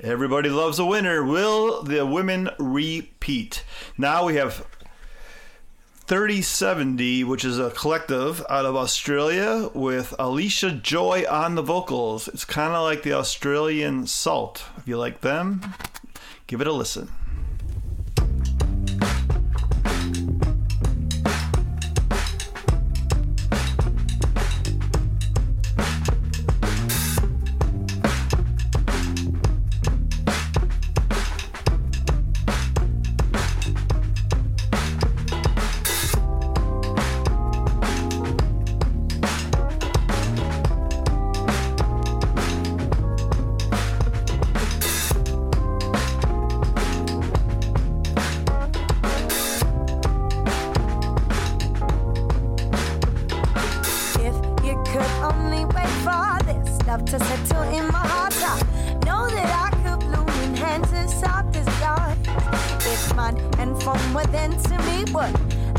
Everybody 0.00 0.50
loves 0.50 0.78
a 0.78 0.84
winner. 0.84 1.24
Will 1.24 1.82
the 1.82 2.04
women 2.04 2.50
repeat? 2.58 3.64
Now 3.96 4.26
we 4.26 4.34
have 4.36 4.66
3070, 6.06 7.24
which 7.24 7.46
is 7.46 7.58
a 7.58 7.70
collective 7.70 8.44
out 8.50 8.66
of 8.66 8.76
Australia 8.76 9.70
with 9.72 10.14
Allysha 10.18 10.82
Joy 10.82 11.24
on 11.30 11.54
the 11.54 11.62
vocals. 11.62 12.28
It's 12.28 12.44
kind 12.44 12.74
of 12.74 12.82
like 12.82 13.04
the 13.04 13.14
Australian 13.14 14.06
Sault. 14.06 14.64
If 14.76 14.86
you 14.86 14.98
like 14.98 15.22
them, 15.22 15.62
give 16.46 16.60
it 16.60 16.66
a 16.66 16.72
listen. 16.72 17.10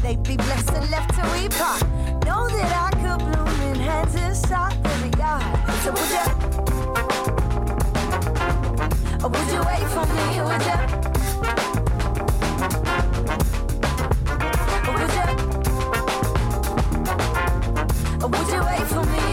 They 0.08 0.16
be 0.16 0.38
blessed 0.38 0.72
and 0.72 0.90
left 0.90 1.10
to 1.16 1.22
we 1.34 1.50
part? 1.50 1.82
Know 2.26 2.48
that 2.48 2.72
I 2.86 2.92
could 3.02 3.20
bloom 3.26 3.62
in 3.70 3.76
hands 3.76 4.16
as 4.16 4.40
soft 4.48 4.78
as 4.86 5.02
yours. 5.20 5.44
So 5.84 5.92
would 5.92 6.12
you? 6.16 6.26
Or 9.24 9.30
would 9.34 9.50
you 9.52 9.62
wait 9.70 9.86
for 9.96 10.06
me? 10.16 10.26
Would 10.48 10.64
you? 10.70 10.80
Or 14.88 14.94
would 14.98 15.14
you? 15.18 15.28
Or 18.24 18.28
would 18.30 18.48
you 18.54 18.62
wait 18.64 18.88
for 18.88 19.04
me? 19.12 19.27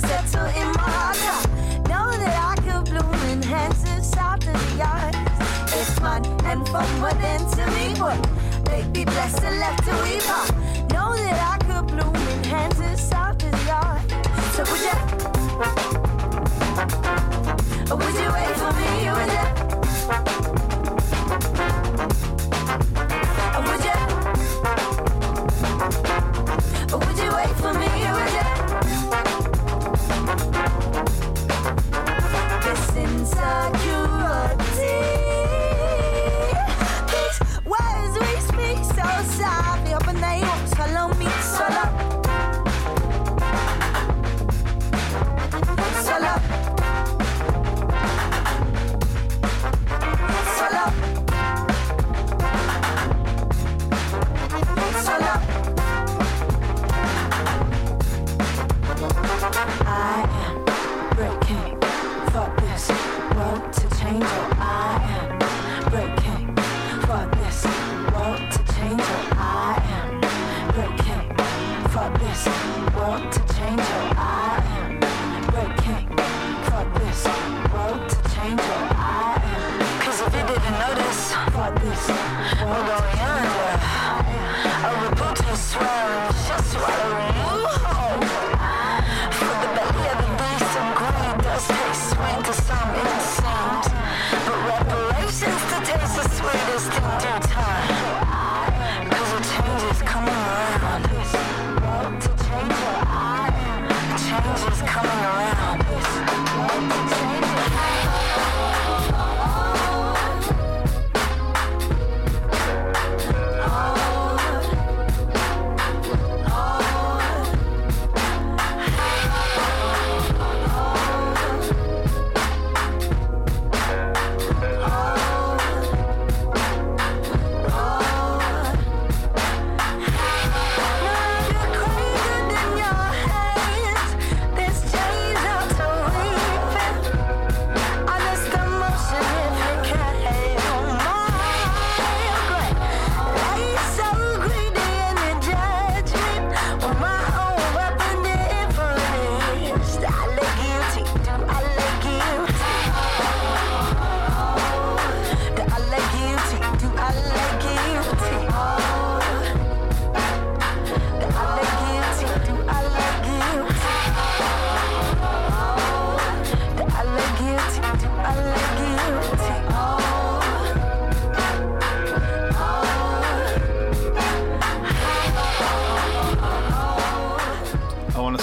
To 0.00 0.06
settle 0.06 0.46
in 0.46 0.68
my 0.72 0.90
heart, 0.90 1.18
I 1.20 1.76
know 1.88 2.10
that 2.10 2.36
I 2.50 2.54
could 2.62 2.84
bloom 2.90 3.14
in 3.30 3.42
hands 3.42 3.82
as 3.88 4.10
soft 4.10 4.46
as 4.46 4.76
yours. 4.76 5.14
It's 5.74 6.00
mine 6.00 6.24
and 6.44 6.66
from 6.68 6.88
within 7.02 7.40
to 7.56 7.64
me, 7.74 7.94
they 8.64 8.82
be 8.92 9.04
blessed 9.04 9.42
and 9.42 9.58
left 9.58 9.84
to 9.84 9.92
we 10.02 10.20
part? 10.20 10.50
Know 10.92 11.16
that 11.16 11.38
I 11.52 11.58
could 11.66 11.86
bloom 11.88 12.14
in 12.14 12.44
hands 12.44 12.80
as 12.80 13.08
soft 13.08 13.44
as 13.44 13.66
yours. 13.66 14.02
So 14.54 14.62
would 14.70 15.27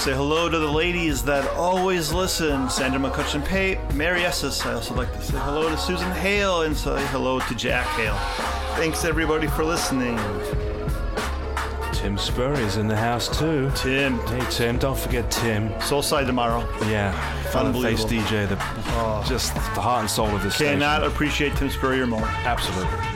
Say 0.06 0.14
hello 0.14 0.48
to 0.48 0.56
the 0.56 0.70
ladies 0.70 1.24
that 1.24 1.44
always 1.56 2.12
listen 2.12 2.70
Sandra 2.70 3.00
McCutcheon 3.00 3.44
Pate, 3.44 3.80
Mary 3.92 4.24
Esses. 4.24 4.64
I 4.64 4.74
also 4.74 4.94
like 4.94 5.12
to 5.12 5.20
say 5.20 5.36
hello 5.36 5.68
to 5.68 5.76
Susan 5.76 6.12
Hale 6.12 6.62
and 6.62 6.76
say 6.76 7.04
hello 7.06 7.40
to 7.40 7.54
Jack 7.56 7.88
Hale. 7.96 8.16
Thanks 8.76 9.04
everybody 9.04 9.48
for 9.48 9.64
listening. 9.64 10.16
Tim 11.92 12.16
Spurrier's 12.16 12.76
in 12.76 12.86
the 12.86 12.94
house 12.94 13.36
too. 13.36 13.68
Tim. 13.74 14.20
Hey 14.28 14.46
Tim, 14.48 14.78
don't 14.78 14.96
forget 14.96 15.28
Tim. 15.28 15.70
Soulside 15.80 16.26
tomorrow. 16.26 16.60
Yeah. 16.82 17.10
Face 17.72 18.04
DJ, 18.04 18.48
the, 18.48 18.56
oh. 18.60 19.24
just 19.26 19.54
the 19.54 19.80
heart 19.80 20.02
and 20.02 20.10
soul 20.10 20.28
of 20.28 20.40
this 20.40 20.56
Cannot 20.56 20.98
station. 20.98 21.12
appreciate 21.12 21.56
Tim 21.56 21.68
Spurrier 21.68 22.06
more. 22.06 22.22
Absolutely. 22.44 23.15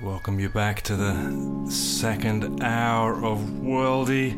Welcome 0.00 0.40
you 0.40 0.48
back 0.48 0.82
to 0.82 0.96
the 0.96 1.70
second 1.70 2.64
hour 2.64 3.14
of 3.24 3.38
Worldy. 3.38 4.36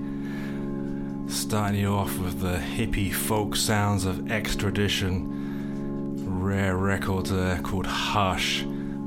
Starting 1.30 1.80
you 1.80 1.94
off 1.94 2.18
with 2.18 2.40
the 2.40 2.58
hippie 2.58 3.10
folk 3.12 3.56
sounds 3.56 4.04
of 4.04 4.30
Extradition. 4.30 6.44
Rare 6.44 6.76
record 6.76 7.32
uh, 7.32 7.62
called 7.62 7.86
Hush, 7.86 8.66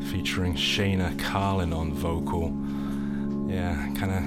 featuring 0.10 0.56
Shayna 0.56 1.16
Karlin 1.18 1.72
on 1.74 1.94
vocal. 1.94 2.52
Yeah, 3.48 3.76
kind 3.96 4.12
of 4.12 4.24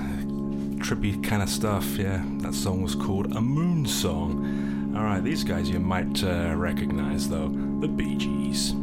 trippy 0.79 1.21
kind 1.25 1.43
of 1.43 1.49
stuff. 1.49 1.97
Yeah, 1.97 2.23
that 2.39 2.55
song 2.55 2.83
was 2.83 2.95
called 2.95 3.35
A 3.35 3.41
Moon 3.41 3.85
Song. 3.85 4.95
Alright, 4.97 5.25
these 5.25 5.43
guys 5.43 5.69
you 5.69 5.81
might 5.81 6.23
uh, 6.23 6.55
recognize 6.55 7.29
though 7.29 7.49
the 7.81 7.89
Bee 7.89 8.17
Gees. 8.17 8.75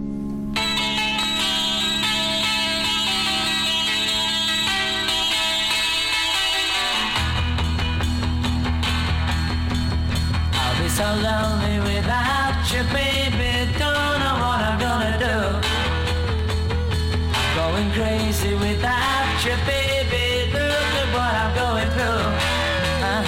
So 10.99 11.05
lonely 11.05 11.79
without 11.91 12.59
you, 12.73 12.83
baby. 12.91 13.51
Don't 13.79 14.17
know 14.23 14.35
what 14.43 14.59
I'm 14.67 14.77
gonna 14.85 15.15
do. 15.27 15.37
Going 17.59 17.89
crazy 17.97 18.53
without 18.65 19.37
you, 19.45 19.55
baby. 19.71 20.25
Look 20.51 20.91
at 21.01 21.09
what 21.15 21.33
I'm 21.41 21.51
going 21.63 21.89
through. 21.95 22.25
Uh. 23.07 23.23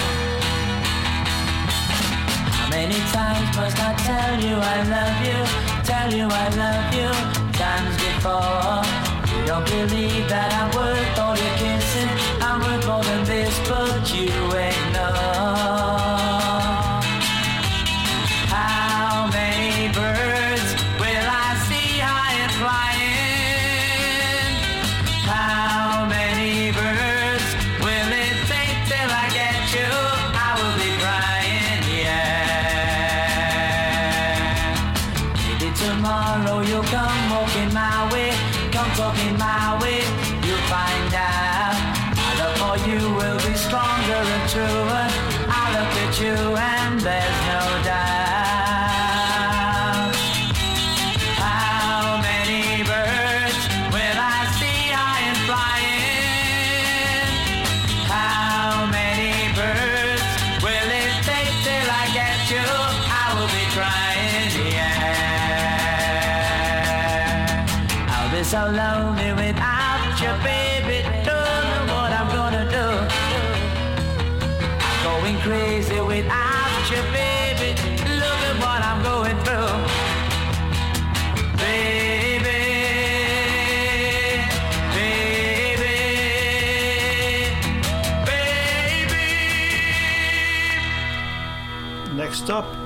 How 2.57 2.67
many 2.69 2.99
times 3.15 3.47
must 3.55 3.79
I 3.89 3.91
tell 4.09 4.33
you 4.47 4.55
I 4.75 4.77
love 4.95 5.19
you? 5.29 5.39
Tell 5.91 6.09
you 6.19 6.27
I 6.43 6.47
love 6.63 6.87
you 6.99 7.09
times 7.63 7.95
before. 8.03 8.83
You 9.31 9.39
don't 9.47 9.65
believe 9.65 10.27
that 10.27 10.49
I'm 10.59 10.70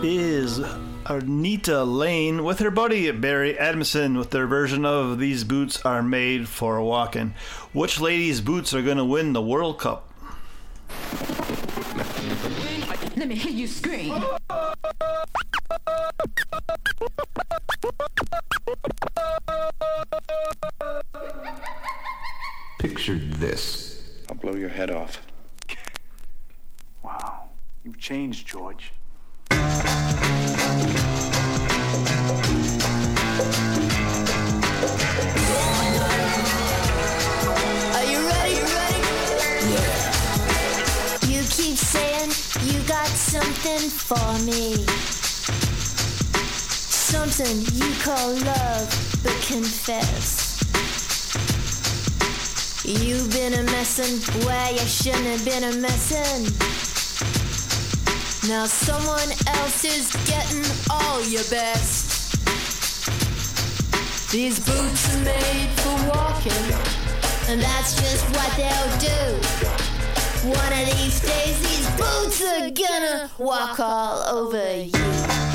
is 0.06 0.62
Anita 1.08 1.84
Lane 1.84 2.44
with 2.44 2.60
her 2.60 2.70
buddy 2.70 3.10
Barry 3.10 3.58
Adamson 3.58 4.16
with 4.18 4.30
their 4.30 4.46
version 4.46 4.86
of 4.86 5.18
These 5.18 5.44
Boots 5.44 5.84
Are 5.84 6.04
Made 6.04 6.48
for 6.48 6.80
Walking. 6.80 7.34
Which 7.74 8.00
lady's 8.00 8.40
boots 8.40 8.72
are 8.76 8.84
going 8.84 8.98
to 8.98 9.04
win 9.04 9.34
the 9.34 9.42
World 9.42 9.80
Cup? 9.80 10.14
Let 13.18 13.28
me 13.28 13.34
hear 13.34 13.52
you 13.52 13.66
scream. 13.66 14.24
Picture 22.78 23.16
this. 23.16 24.04
I'll 24.30 24.36
blow 24.36 24.54
your 24.54 24.70
head 24.70 24.92
off. 24.92 25.26
Wow. 27.04 27.50
You've 27.84 27.98
changed, 27.98 28.46
George 28.48 28.94
something 43.66 43.90
for 43.90 44.34
me. 44.46 44.76
Something 47.12 47.62
you 47.74 47.94
call 48.02 48.34
love, 48.46 48.88
but 49.24 49.34
confess. 49.48 50.62
You've 52.86 53.32
been 53.32 53.54
a 53.54 53.64
messin' 53.64 54.20
where 54.46 54.72
you 54.72 54.80
shouldn't 54.80 55.26
have 55.26 55.46
been 55.46 55.64
a 55.64 55.76
messin'. 55.78 56.85
Now 58.48 58.66
someone 58.68 59.32
else 59.58 59.84
is 59.84 60.12
getting 60.28 60.64
all 60.92 61.20
your 61.26 61.44
best. 61.50 62.32
These 64.32 64.60
boots 64.60 65.16
are 65.16 65.24
made 65.24 65.70
for 65.78 65.96
walking, 66.10 66.52
and 67.50 67.60
that's 67.60 67.96
just 67.96 68.24
what 68.36 68.52
they'll 68.56 68.98
do. 69.00 69.40
One 70.48 70.74
of 70.74 70.86
these 70.96 71.22
days, 71.22 71.60
these 71.60 71.90
boots 71.98 72.44
are 72.44 72.70
gonna 72.70 73.32
walk 73.40 73.80
all 73.80 74.22
over 74.38 74.80
you. 74.80 75.55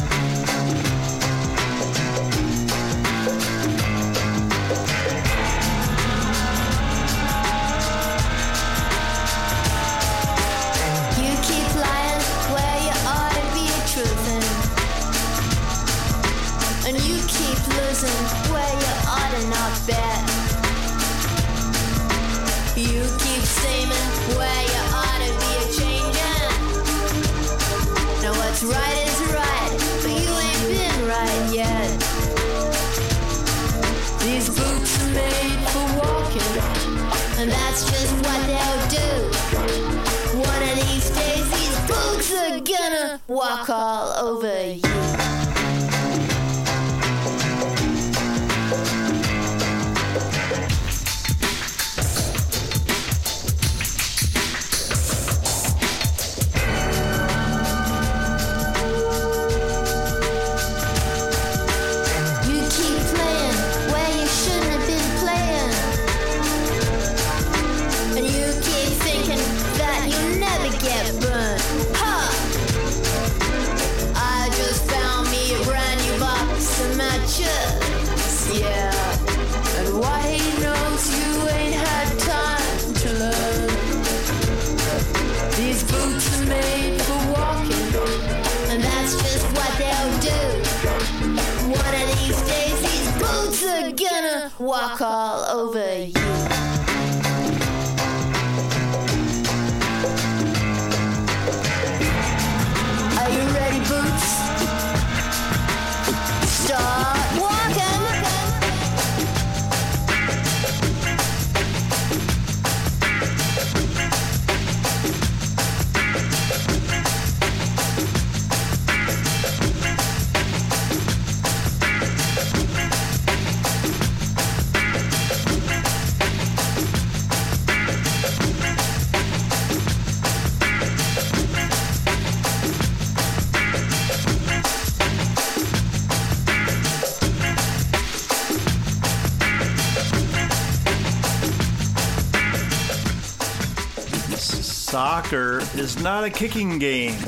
is 145.80 146.02
not 146.02 146.24
a 146.24 146.30
kicking 146.30 146.78
game. 146.78 147.18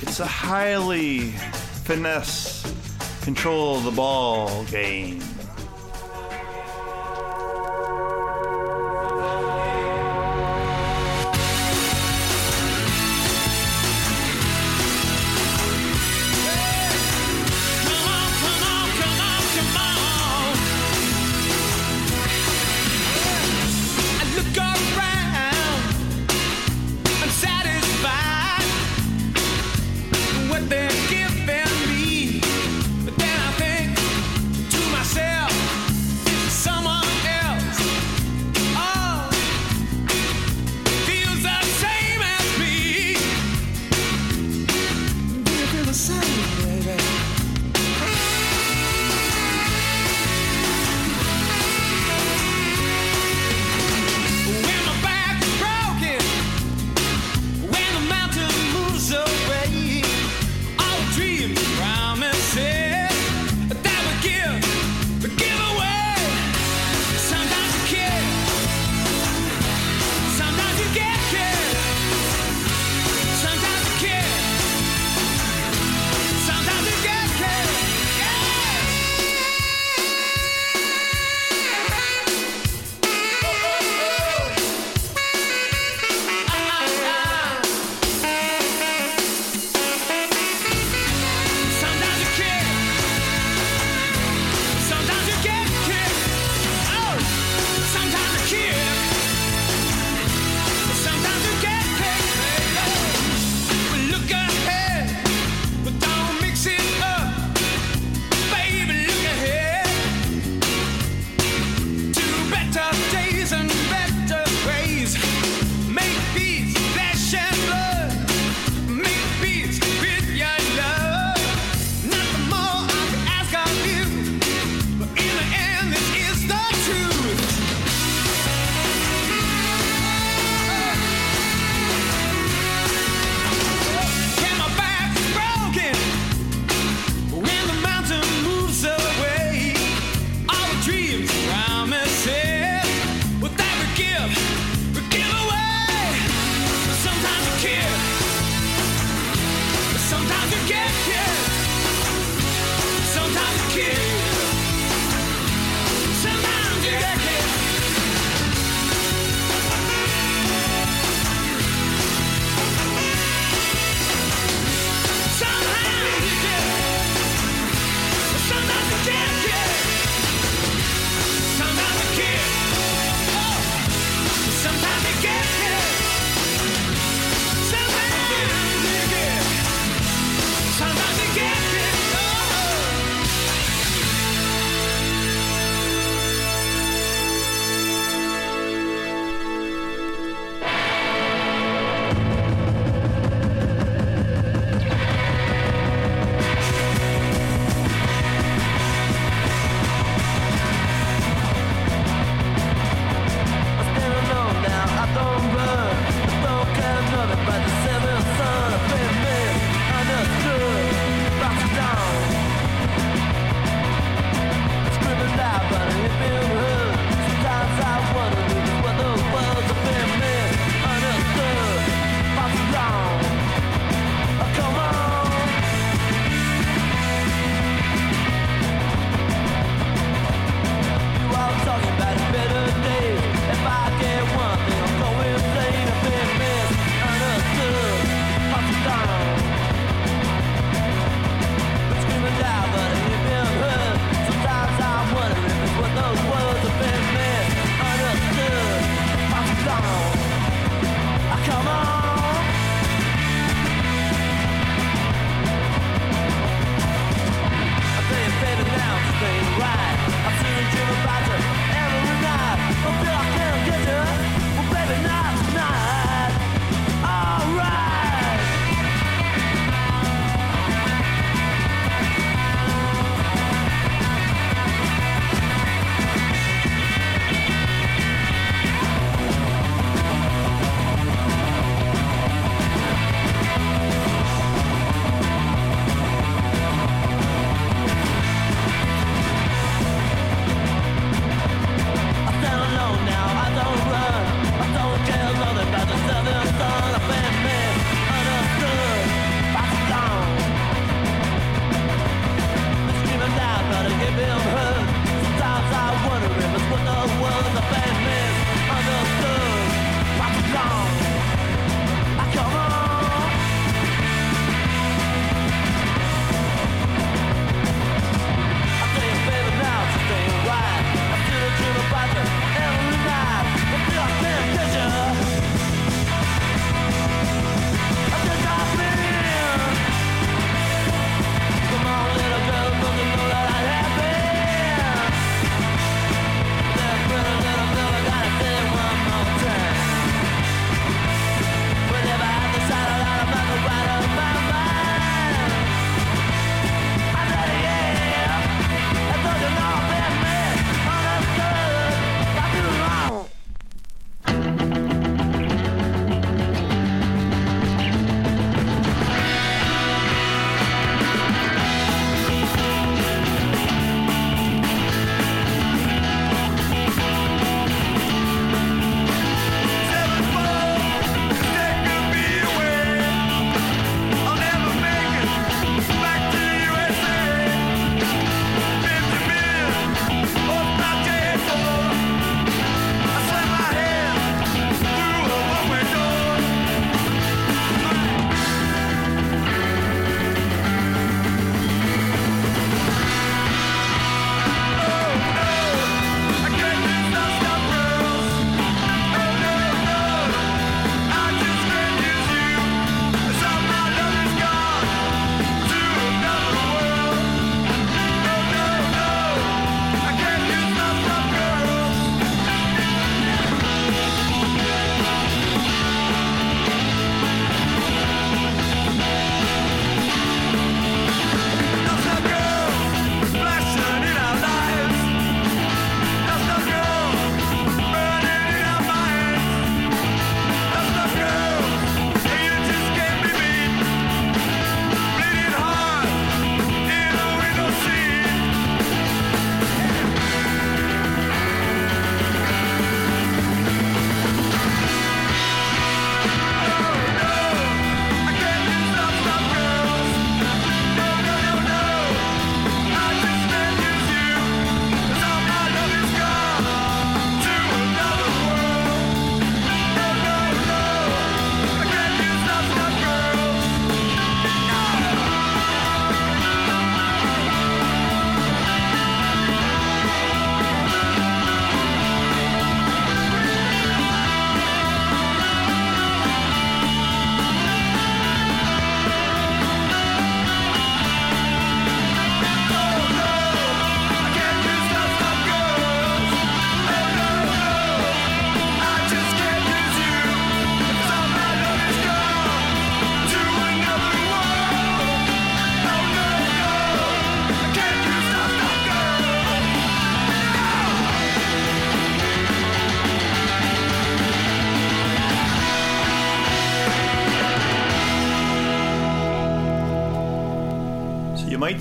It's 0.00 0.20
a 0.20 0.26
highly 0.26 1.32
finesse, 1.82 2.62
control 3.22 3.80
the 3.80 3.90
ball 3.90 4.62
game. 4.66 5.25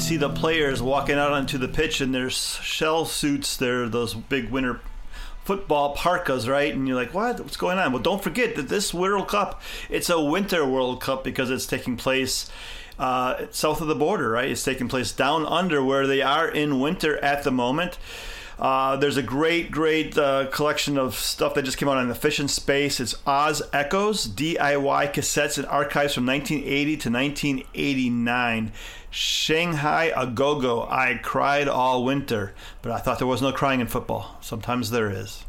See 0.05 0.17
the 0.17 0.29
players 0.29 0.83
walking 0.83 1.15
out 1.15 1.31
onto 1.31 1.57
the 1.57 1.67
pitch 1.67 1.99
in 1.99 2.11
their 2.11 2.29
shell 2.29 3.05
suits, 3.05 3.57
their 3.57 3.89
those 3.89 4.13
big 4.13 4.51
winter 4.51 4.79
football 5.43 5.95
parkas, 5.95 6.47
right? 6.47 6.71
And 6.73 6.87
you're 6.87 6.95
like, 6.95 7.13
what? 7.13 7.39
What's 7.39 7.57
going 7.57 7.79
on? 7.79 7.91
Well, 7.91 8.03
don't 8.03 8.23
forget 8.23 8.55
that 8.55 8.69
this 8.69 8.93
World 8.93 9.27
Cup, 9.27 9.63
it's 9.89 10.09
a 10.09 10.21
winter 10.21 10.63
World 10.63 11.01
Cup 11.01 11.23
because 11.23 11.49
it's 11.49 11.65
taking 11.65 11.97
place 11.97 12.51
uh, 12.99 13.47
south 13.49 13.81
of 13.81 13.87
the 13.87 13.95
border, 13.95 14.29
right? 14.29 14.49
It's 14.49 14.63
taking 14.63 14.87
place 14.87 15.11
down 15.11 15.43
under 15.47 15.83
where 15.83 16.05
they 16.05 16.21
are 16.21 16.47
in 16.47 16.79
winter 16.79 17.17
at 17.17 17.43
the 17.43 17.51
moment. 17.51 17.97
Uh, 18.57 18.95
there's 18.95 19.17
a 19.17 19.23
great, 19.23 19.69
great 19.69 20.17
uh, 20.17 20.47
collection 20.51 20.97
of 20.97 21.15
stuff 21.15 21.53
that 21.55 21.63
just 21.63 21.77
came 21.77 21.89
out 21.89 21.97
on 21.97 22.09
Efficient 22.09 22.49
Space. 22.49 22.99
It's 22.99 23.15
Oz 23.25 23.61
Echoes, 23.73 24.27
DIY 24.27 25.13
cassettes 25.13 25.57
and 25.57 25.67
archives 25.67 26.13
from 26.13 26.25
1980 26.25 26.97
to 26.97 27.09
1989. 27.11 28.71
Shanghai 29.11 30.11
A 30.15 30.27
Go 30.27 30.59
Go. 30.59 30.83
I 30.83 31.19
cried 31.21 31.67
all 31.67 32.03
winter, 32.03 32.53
but 32.81 32.91
I 32.91 32.99
thought 32.99 33.17
there 33.17 33.27
was 33.27 33.41
no 33.41 33.51
crying 33.51 33.81
in 33.81 33.87
football. 33.87 34.37
Sometimes 34.41 34.89
there 34.89 35.09
is. 35.09 35.43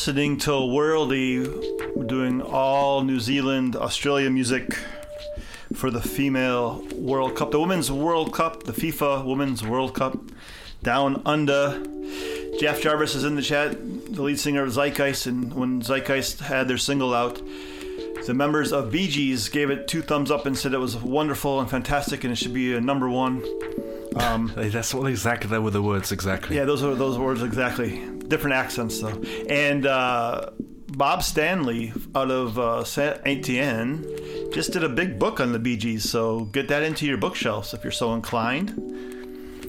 Listening 0.00 0.38
to 0.38 0.50
Worldy. 0.50 1.94
We're 1.94 2.06
doing 2.06 2.40
all 2.40 3.02
New 3.02 3.20
Zealand, 3.20 3.76
Australia 3.76 4.30
music 4.30 4.72
for 5.74 5.90
the 5.90 6.00
female 6.00 6.82
World 6.94 7.36
Cup, 7.36 7.50
the 7.50 7.60
Women's 7.60 7.92
World 7.92 8.32
Cup, 8.32 8.62
the 8.62 8.72
FIFA 8.72 9.26
Women's 9.26 9.62
World 9.62 9.94
Cup 9.94 10.16
down 10.82 11.20
under. 11.26 11.84
Jeff 12.58 12.80
Jarvis 12.80 13.14
is 13.14 13.24
in 13.24 13.34
the 13.34 13.42
chat, 13.42 13.72
the 13.72 14.22
lead 14.22 14.40
singer 14.40 14.62
of 14.62 14.70
Zeitgeist, 14.70 15.26
and 15.26 15.52
when 15.52 15.82
Zeitgeist 15.82 16.40
had 16.40 16.66
their 16.66 16.78
single 16.78 17.12
out, 17.12 17.38
the 18.26 18.32
members 18.32 18.72
of 18.72 18.90
Bee 18.90 19.06
Gees 19.06 19.50
gave 19.50 19.68
it 19.68 19.86
two 19.86 20.00
thumbs 20.00 20.30
up 20.30 20.46
and 20.46 20.56
said 20.56 20.72
it 20.72 20.78
was 20.78 20.96
wonderful 20.96 21.60
and 21.60 21.68
fantastic, 21.68 22.24
and 22.24 22.32
it 22.32 22.36
should 22.36 22.54
be 22.54 22.74
a 22.74 22.80
number 22.80 23.10
one. 23.10 23.44
Um, 24.16 24.50
That's 24.56 24.94
what 24.94 25.10
exactly 25.10 25.50
they 25.50 25.58
were 25.58 25.70
the 25.70 25.82
words 25.82 26.10
exactly. 26.10 26.56
yeah, 26.56 26.64
those 26.64 26.82
are 26.82 26.94
those 26.94 27.18
words 27.18 27.42
exactly. 27.42 28.02
Different 28.30 28.54
accents 28.54 29.00
though. 29.00 29.20
And 29.48 29.84
uh, 29.86 30.50
Bob 30.86 31.22
Stanley 31.24 31.92
out 32.14 32.30
of 32.30 32.58
uh, 32.58 32.84
Saint 32.84 33.18
Etienne 33.26 34.06
just 34.52 34.72
did 34.72 34.84
a 34.84 34.88
big 34.88 35.18
book 35.18 35.40
on 35.40 35.52
the 35.52 35.58
Bee 35.58 35.76
Gees. 35.76 36.08
So 36.08 36.44
get 36.46 36.68
that 36.68 36.84
into 36.84 37.06
your 37.06 37.16
bookshelves 37.16 37.74
if 37.74 37.82
you're 37.82 37.90
so 37.90 38.14
inclined. 38.14 38.68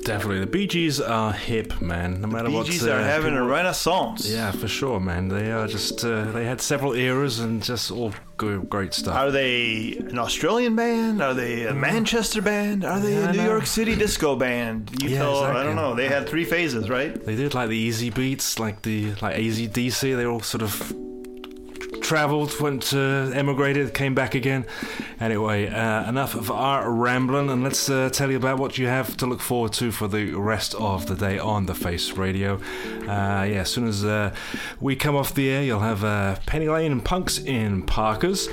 Definitely, 0.03 0.39
the 0.39 0.47
Bee 0.47 0.67
Gees 0.67 0.99
are 0.99 1.33
hip, 1.33 1.81
man. 1.81 2.21
No 2.21 2.27
matter 2.27 2.49
Bee 2.49 2.55
what. 2.55 2.67
Gees 2.67 2.85
are 2.85 3.01
having 3.01 3.33
a 3.33 3.43
renaissance. 3.43 4.29
Yeah, 4.29 4.51
for 4.51 4.67
sure, 4.67 4.99
man. 4.99 5.27
They 5.27 5.51
are 5.51 5.67
just. 5.67 6.05
Uh, 6.05 6.25
they 6.31 6.45
had 6.45 6.61
several 6.61 6.93
eras 6.93 7.39
and 7.39 7.63
just 7.63 7.91
all 7.91 8.13
good, 8.41 8.68
great 8.69 8.93
stuff. 8.93 9.15
Are 9.15 9.30
they 9.30 9.97
an 9.97 10.18
Australian 10.18 10.76
band? 10.76 11.22
Are 11.22 11.35
they 11.35 11.65
a 11.65 11.73
mm. 11.73 11.77
Manchester 11.77 12.41
band? 12.41 12.84
Are 12.84 12.99
they 12.99 13.13
Yeah, 13.13 13.30
a 13.30 13.34
New. 13.34 13.43
York 13.43 13.68
City 13.68 13.95
disco 13.95 14.35
band? 14.35 14.89
You 14.99 15.09
Yeah, 15.09 15.19
tell. 15.19 15.43
I 15.43 15.63
don't 15.63 15.76
know. 15.76 15.93
They 15.93 16.07
had 16.07 16.27
three 16.27 16.45
phases, 16.45 16.89
right? 16.89 17.13
They 17.27 17.35
did 17.35 17.53
like 17.53 17.69
the 17.69 17.89
Easybeats, 17.89 18.59
like 18.59 18.81
the 18.81 19.13
like 19.22 19.35
AC/DC. 19.38 20.15
They 20.18 20.26
all 20.26 20.41
sort 20.41 20.63
of 20.63 20.73
traveled, 22.11 22.59
went 22.59 22.93
uh, 22.93 23.31
emigrated, 23.33 23.93
came 23.93 24.13
back 24.13 24.35
again. 24.35 24.65
Anyway, 25.21 25.69
uh, 25.69 26.09
enough 26.09 26.35
of 26.35 26.51
our 26.51 26.91
rambling, 26.91 27.49
and 27.49 27.63
let's 27.63 27.89
uh, 27.89 28.09
tell 28.09 28.29
you 28.29 28.35
about 28.35 28.59
what 28.59 28.77
you 28.77 28.85
have 28.85 29.15
to 29.15 29.25
look 29.25 29.39
forward 29.39 29.71
to 29.71 29.93
for 29.93 30.09
the 30.09 30.33
rest 30.33 30.75
of 30.75 31.05
the 31.05 31.15
day 31.15 31.39
on 31.39 31.67
the 31.67 31.73
Face 31.73 32.11
Radio. 32.17 32.55
Uh, 33.03 33.47
yeah, 33.47 33.61
as 33.61 33.69
soon 33.69 33.88
as 33.88 34.03
uh, 34.03 34.35
we 34.81 34.93
come 34.93 35.15
off 35.15 35.33
the 35.35 35.49
air, 35.49 35.63
you'll 35.63 35.79
have 35.79 36.03
uh, 36.03 36.35
Penny 36.45 36.67
Lane 36.67 36.91
and 36.91 37.05
Punks 37.05 37.38
in 37.38 37.83
Parkers. 37.83 38.49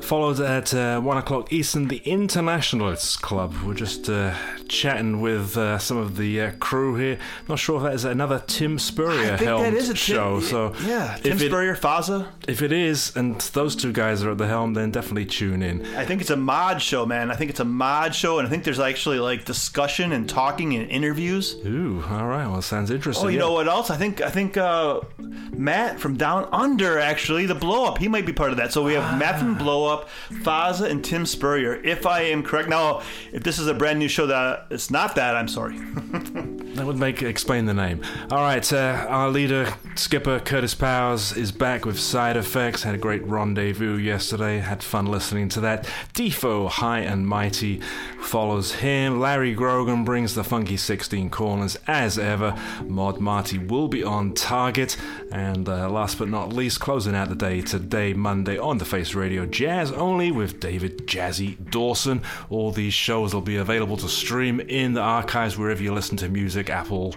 Followed 0.00 0.40
at 0.40 0.72
uh, 0.74 1.00
one 1.00 1.16
o'clock 1.18 1.52
Eastern, 1.52 1.88
the 1.88 1.98
Internationalists 2.04 3.16
Club. 3.16 3.54
We're 3.64 3.74
just 3.74 4.08
uh, 4.08 4.34
chatting 4.68 5.20
with 5.20 5.56
uh, 5.56 5.78
some 5.78 5.96
of 5.98 6.16
the 6.16 6.40
uh, 6.40 6.50
crew 6.58 6.96
here. 6.96 7.18
Not 7.48 7.58
sure 7.58 7.76
if 7.76 7.82
that 7.84 7.94
is 7.94 8.04
another 8.04 8.42
Tim 8.46 8.78
Spurrier 8.78 9.34
I 9.34 9.36
think 9.36 9.50
that 9.50 9.74
is 9.74 9.88
a 9.88 9.92
Tim- 9.94 9.96
show. 9.96 10.40
So 10.40 10.74
yeah, 10.84 11.18
Tim 11.22 11.36
it- 11.36 11.46
Spurrier, 11.48 11.76
Faza. 11.76 12.28
if 12.48 12.62
it 12.62 12.72
is, 12.72 13.14
and 13.16 13.40
those 13.52 13.76
two 13.76 13.92
guys 13.92 14.22
are 14.24 14.30
at 14.32 14.38
the 14.38 14.46
helm, 14.46 14.74
then 14.74 14.90
definitely 14.90 15.26
tune 15.26 15.62
in. 15.62 15.84
I 15.96 16.04
think 16.04 16.20
it's 16.20 16.30
a 16.30 16.36
mod 16.36 16.80
show, 16.82 17.04
man. 17.06 17.30
I 17.30 17.36
think 17.36 17.50
it's 17.50 17.60
a 17.60 17.64
mod 17.64 18.14
show, 18.14 18.38
and 18.38 18.46
I 18.46 18.50
think 18.50 18.64
there's 18.64 18.80
actually 18.80 19.18
like 19.18 19.44
discussion 19.44 20.12
and 20.12 20.28
talking 20.28 20.74
and 20.74 20.90
interviews. 20.90 21.54
Ooh, 21.66 22.02
all 22.10 22.26
right. 22.26 22.46
Well, 22.48 22.62
sounds 22.62 22.90
interesting. 22.90 23.26
Oh, 23.26 23.28
you 23.28 23.34
yeah. 23.38 23.44
know 23.44 23.52
what 23.52 23.68
else? 23.68 23.90
I 23.90 23.96
think 23.96 24.20
I 24.22 24.30
think 24.30 24.56
uh, 24.56 25.00
Matt 25.18 26.00
from 26.00 26.16
Down 26.16 26.48
Under 26.52 26.98
actually 26.98 27.46
the 27.46 27.54
Blow 27.54 27.84
Up. 27.84 27.98
He 27.98 28.08
might 28.08 28.26
be 28.26 28.32
part 28.32 28.50
of 28.50 28.56
that. 28.56 28.72
So 28.72 28.82
we 28.82 28.94
have 28.94 29.18
Matt 29.18 29.38
from 29.38 29.56
Blow 29.56 29.79
Up, 29.86 30.08
Faza, 30.30 30.90
and 30.90 31.04
Tim 31.04 31.26
Spurrier. 31.26 31.74
If 31.82 32.06
I 32.06 32.22
am 32.22 32.42
correct, 32.42 32.68
now 32.68 33.02
if 33.32 33.42
this 33.42 33.58
is 33.58 33.66
a 33.66 33.74
brand 33.74 33.98
new 33.98 34.08
show 34.08 34.26
that 34.26 34.66
it's 34.70 34.90
not 34.90 35.14
that, 35.16 35.36
I'm 35.36 35.48
sorry. 35.48 35.78
That 36.70 36.86
would 36.86 36.98
make 36.98 37.20
explain 37.20 37.66
the 37.66 37.74
name. 37.74 38.00
All 38.30 38.38
right, 38.42 38.72
uh, 38.72 39.04
our 39.08 39.28
leader, 39.28 39.74
skipper 39.96 40.38
Curtis 40.38 40.72
Powers, 40.74 41.36
is 41.36 41.50
back 41.50 41.84
with 41.84 41.98
side 41.98 42.36
effects. 42.36 42.84
Had 42.84 42.94
a 42.94 42.98
great 42.98 43.22
rendezvous 43.24 43.96
yesterday. 43.96 44.60
Had 44.60 44.82
fun 44.82 45.06
listening 45.06 45.48
to 45.50 45.60
that. 45.62 45.84
Defo, 46.14 46.70
high 46.70 47.00
and 47.00 47.26
mighty, 47.26 47.80
follows 48.22 48.72
him. 48.72 49.20
Larry 49.20 49.54
Grogan 49.54 50.04
brings 50.04 50.34
the 50.34 50.44
funky 50.44 50.76
16 50.76 51.30
corners 51.30 51.76
as 51.86 52.18
ever. 52.18 52.56
Mod 52.84 53.20
Marty 53.20 53.58
will 53.58 53.88
be 53.88 54.04
on 54.04 54.34
target. 54.34 54.96
And 55.32 55.68
uh, 55.68 55.88
last 55.88 56.18
but 56.18 56.28
not 56.28 56.52
least, 56.52 56.80
closing 56.80 57.14
out 57.14 57.28
the 57.28 57.34
day 57.34 57.60
today, 57.60 58.12
Monday, 58.12 58.58
on 58.58 58.78
the 58.78 58.84
Face 58.84 59.14
Radio, 59.14 59.46
jazz 59.46 59.92
only 59.92 60.30
with 60.30 60.60
David 60.60 61.06
Jazzy 61.06 61.70
Dawson. 61.70 62.22
All 62.48 62.70
these 62.70 62.94
shows 62.94 63.34
will 63.34 63.40
be 63.40 63.56
available 63.56 63.96
to 63.98 64.08
stream 64.08 64.60
in 64.60 64.94
the 64.94 65.00
archives 65.00 65.56
wherever 65.56 65.82
you 65.82 65.92
listen 65.92 66.16
to 66.18 66.28
music 66.28 66.70
Apple, 66.70 67.14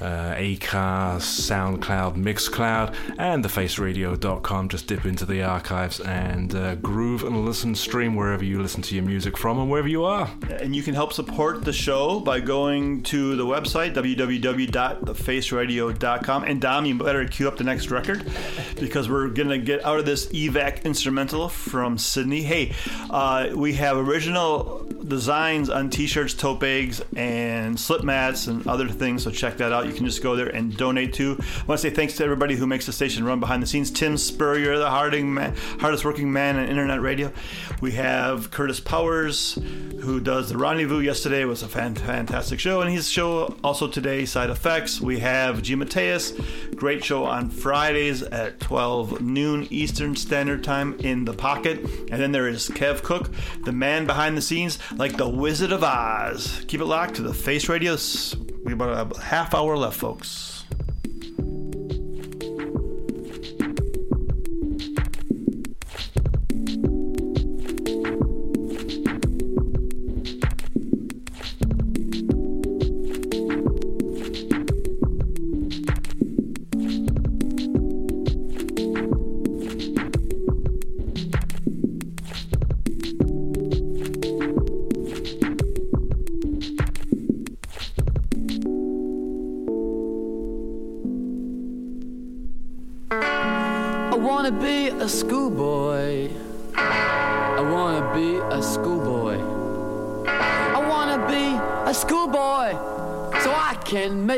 uh, 0.00 0.34
Acast, 0.34 1.22
SoundCloud, 1.50 2.16
Mixcloud, 2.16 2.94
and 3.18 3.44
thefaceradio.com. 3.44 4.68
Just 4.68 4.86
dip 4.86 5.04
into 5.04 5.24
the 5.24 5.42
archives 5.42 6.00
and 6.00 6.54
uh, 6.54 6.74
groove 6.76 7.22
and 7.22 7.44
listen, 7.44 7.74
stream 7.74 8.14
wherever 8.14 8.44
you 8.44 8.60
listen 8.60 8.82
to 8.82 8.94
your 8.94 9.04
music 9.04 9.36
from 9.36 9.58
and 9.58 9.70
wherever 9.70 9.88
you 9.88 10.04
are. 10.04 10.31
And 10.60 10.76
you 10.76 10.82
can 10.82 10.94
help 10.94 11.12
support 11.12 11.64
the 11.64 11.72
show 11.72 12.20
by 12.20 12.38
going 12.40 13.02
to 13.04 13.36
the 13.36 13.44
website, 13.44 13.94
www.thefaceradio.com. 13.94 16.44
And 16.44 16.60
Dom, 16.60 16.84
you 16.84 16.96
better 16.96 17.26
cue 17.26 17.48
up 17.48 17.56
the 17.56 17.64
next 17.64 17.90
record 17.90 18.30
because 18.78 19.08
we're 19.08 19.28
going 19.28 19.48
to 19.48 19.56
get 19.58 19.84
out 19.84 19.98
of 19.98 20.04
this 20.04 20.26
EVAC 20.26 20.84
instrumental 20.84 21.48
from 21.48 21.96
Sydney. 21.98 22.42
Hey, 22.42 22.74
uh, 23.10 23.48
we 23.54 23.72
have 23.74 23.96
original 23.96 24.86
designs 25.06 25.68
on 25.68 25.90
t 25.90 26.06
shirts, 26.06 26.34
tote 26.34 26.60
bags, 26.60 27.02
and 27.16 27.78
slip 27.78 28.02
mats 28.02 28.46
and 28.46 28.66
other 28.66 28.88
things. 28.88 29.24
So 29.24 29.30
check 29.30 29.56
that 29.58 29.72
out. 29.72 29.86
You 29.86 29.92
can 29.92 30.06
just 30.06 30.22
go 30.22 30.36
there 30.36 30.48
and 30.48 30.76
donate 30.76 31.14
to. 31.14 31.32
I 31.32 31.64
want 31.64 31.80
to 31.80 31.88
say 31.88 31.90
thanks 31.90 32.16
to 32.16 32.24
everybody 32.24 32.56
who 32.56 32.66
makes 32.66 32.86
the 32.86 32.92
station 32.92 33.24
run 33.24 33.40
behind 33.40 33.62
the 33.62 33.66
scenes 33.66 33.90
Tim 33.90 34.16
Spurrier, 34.16 34.78
the 34.78 34.90
hardest 34.90 36.04
working 36.04 36.32
man 36.32 36.58
in 36.58 36.68
internet 36.68 37.00
radio. 37.00 37.32
We 37.80 37.92
have 37.92 38.50
Curtis 38.50 38.80
Powers, 38.80 39.58
who 40.00 40.20
does 40.22 40.48
the 40.48 40.56
Rendezvous 40.56 41.00
yesterday. 41.00 41.42
It 41.42 41.46
was 41.46 41.62
a 41.62 41.68
fan- 41.68 41.94
fantastic 41.94 42.60
show, 42.60 42.80
and 42.80 42.90
his 42.90 43.08
show 43.08 43.56
also 43.64 43.88
today, 43.88 44.24
Side 44.24 44.50
Effects. 44.50 45.00
We 45.00 45.18
have 45.18 45.62
G 45.62 45.74
Mateus, 45.74 46.32
great 46.74 47.04
show 47.04 47.24
on 47.24 47.50
Fridays 47.50 48.22
at 48.22 48.60
12 48.60 49.20
noon 49.20 49.66
Eastern 49.70 50.14
Standard 50.16 50.62
Time 50.62 50.94
in 51.00 51.24
the 51.24 51.32
Pocket, 51.32 51.80
and 52.10 52.20
then 52.20 52.32
there 52.32 52.48
is 52.48 52.68
Kev 52.68 53.02
Cook, 53.02 53.30
the 53.64 53.72
man 53.72 54.06
behind 54.06 54.36
the 54.36 54.42
scenes, 54.42 54.78
like 54.96 55.16
the 55.16 55.28
Wizard 55.28 55.72
of 55.72 55.82
Oz. 55.82 56.64
Keep 56.68 56.80
it 56.80 56.86
locked 56.86 57.14
to 57.16 57.22
the 57.22 57.34
Face 57.34 57.68
Radius 57.68 58.34
We 58.64 58.72
about 58.74 59.16
a 59.16 59.20
half 59.20 59.54
hour 59.54 59.76
left, 59.76 59.98
folks. 59.98 60.51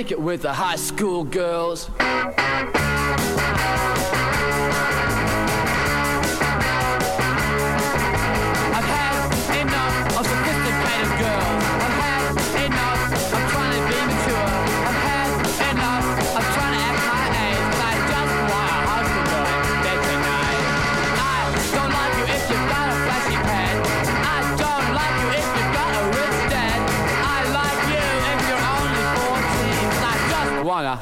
Drink 0.04 0.20
it 0.20 0.22
with 0.22 0.42
the 0.42 0.52
high 0.52 0.76
school 0.76 1.24
girls. 1.24 1.88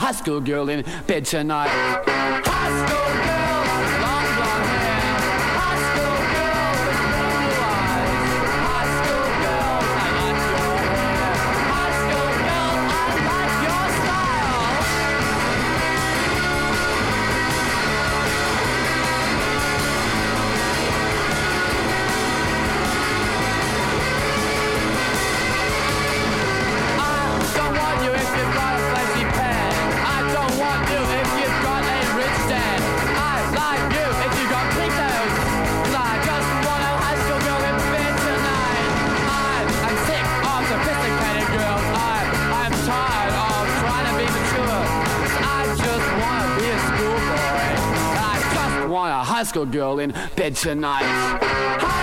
high 0.03 0.11
school 0.11 0.41
girl 0.41 0.69
in 0.69 0.85
bed 1.07 1.25
tonight. 1.25 2.52
Rascal 49.53 49.67
Girl 49.67 49.99
in 49.99 50.15
Bed 50.35 50.57
Tonight. 50.57 52.02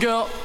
girl. 0.00 0.39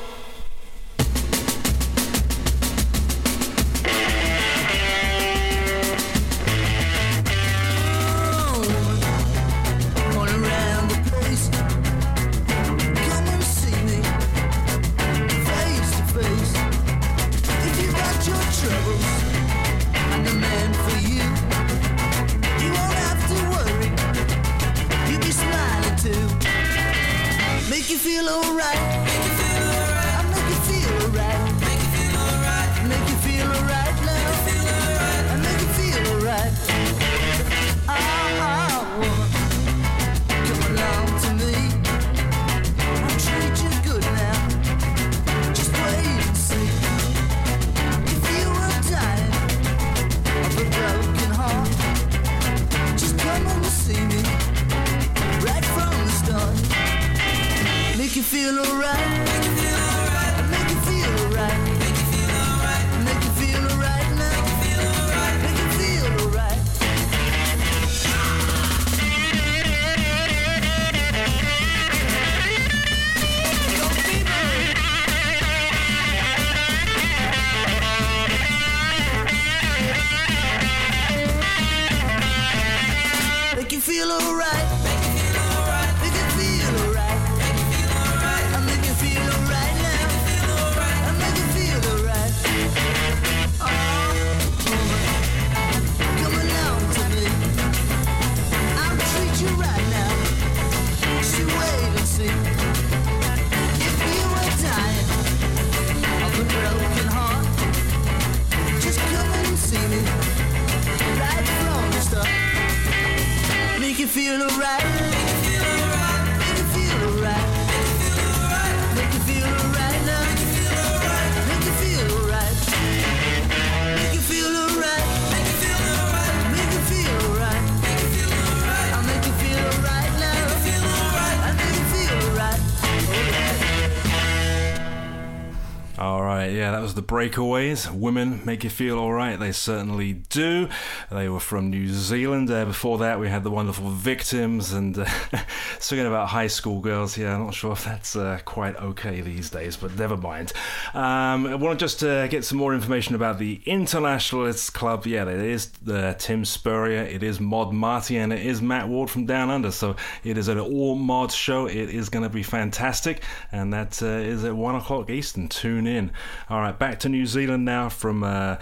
Breakaways. 137.07 137.91
Women 137.91 138.41
make 138.45 138.64
you 138.64 138.69
feel 138.69 138.98
all 138.98 139.14
right. 139.14 139.40
They 139.40 139.52
certainly 139.52 140.14
do. 140.14 140.69
They 141.11 141.30
were 141.30 141.40
from 141.40 141.69
New 141.69 141.90
Zealand. 141.90 142.49
Uh, 142.49 142.65
before 142.65 142.98
that, 142.99 143.19
we 143.19 143.30
had 143.30 143.44
the 143.44 143.52
wonderful 143.52 143.90
Victims 143.90 144.73
and 144.73 144.98
uh, 144.98 145.06
singing 145.80 146.06
about 146.06 146.30
high 146.30 146.48
school 146.48 146.80
girls. 146.80 147.18
Yeah, 147.18 147.36
I'm 147.36 147.45
not 147.45 147.53
sure 147.53 147.72
if 147.72 147.84
that's 147.84 148.15
uh, 148.15 148.40
quite 148.45 148.76
okay 148.77 149.22
these 149.22 149.49
days, 149.49 149.77
but 149.77 149.98
never 149.98 150.18
mind. 150.18 150.53
Um, 150.96 151.46
I 151.46 151.56
want 151.56 151.78
to 151.78 151.84
just 151.84 152.02
uh, 152.06 152.26
get 152.28 152.46
some 152.46 152.58
more 152.58 152.74
information 152.74 153.16
about 153.16 153.38
the 153.38 153.62
Internationalists 153.66 154.70
Club. 154.70 155.06
Yeah, 155.06 155.28
it 155.28 155.42
is 155.42 155.70
uh, 155.92 156.14
Tim 156.18 156.46
Spurrier, 156.46 157.02
it 157.02 157.22
is 157.22 157.38
Mod 157.42 157.74
Marty, 157.74 158.16
and 158.16 158.32
it 158.32 158.46
is 158.46 158.62
Matt 158.62 158.88
Ward 158.88 159.10
from 159.10 159.26
Down 159.26 159.50
Under. 159.50 159.72
So 159.72 159.98
it 160.24 160.38
is 160.38 160.48
an 160.48 160.58
all 160.58 160.96
mod 160.96 161.34
show. 161.34 161.66
It 161.66 161.90
is 161.90 162.08
going 162.08 162.24
to 162.24 162.30
be 162.30 162.44
fantastic, 162.44 163.24
and 163.52 163.74
that 163.74 164.02
uh, 164.02 164.06
is 164.06 164.46
at 164.46 164.56
one 164.56 164.76
o'clock 164.76 165.10
Eastern. 165.10 165.50
Tune 165.50 165.86
in. 165.86 166.12
All 166.50 166.62
right, 166.62 166.80
back 166.80 167.02
to 167.02 167.10
New 167.10 167.26
Zealand 167.26 167.66
now 167.66 167.90
from. 167.90 168.24
Uh, 168.24 168.56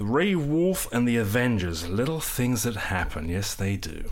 Ray 0.00 0.34
Woolf 0.34 0.92
and 0.92 1.06
the 1.06 1.18
Avengers. 1.18 1.88
Little 1.88 2.18
things 2.18 2.64
that 2.64 2.74
happen. 2.74 3.28
Yes, 3.28 3.54
they 3.54 3.76
do. 3.76 4.10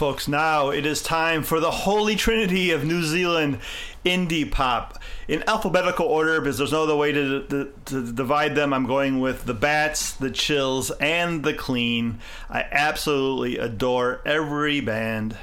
Folks, 0.00 0.26
now 0.26 0.70
it 0.70 0.86
is 0.86 1.02
time 1.02 1.42
for 1.42 1.60
the 1.60 1.70
holy 1.70 2.16
trinity 2.16 2.70
of 2.70 2.82
New 2.82 3.02
Zealand 3.02 3.58
indie 4.02 4.50
pop. 4.50 4.98
In 5.28 5.46
alphabetical 5.46 6.06
order, 6.06 6.40
because 6.40 6.56
there's 6.56 6.72
no 6.72 6.84
other 6.84 6.96
way 6.96 7.12
to, 7.12 7.42
to, 7.48 7.70
to 7.84 8.10
divide 8.10 8.54
them, 8.54 8.72
I'm 8.72 8.86
going 8.86 9.20
with 9.20 9.44
the 9.44 9.52
Bats, 9.52 10.12
the 10.12 10.30
Chills, 10.30 10.90
and 11.02 11.44
the 11.44 11.52
Clean. 11.52 12.18
I 12.48 12.64
absolutely 12.70 13.58
adore 13.58 14.22
every 14.24 14.80
band. 14.80 15.36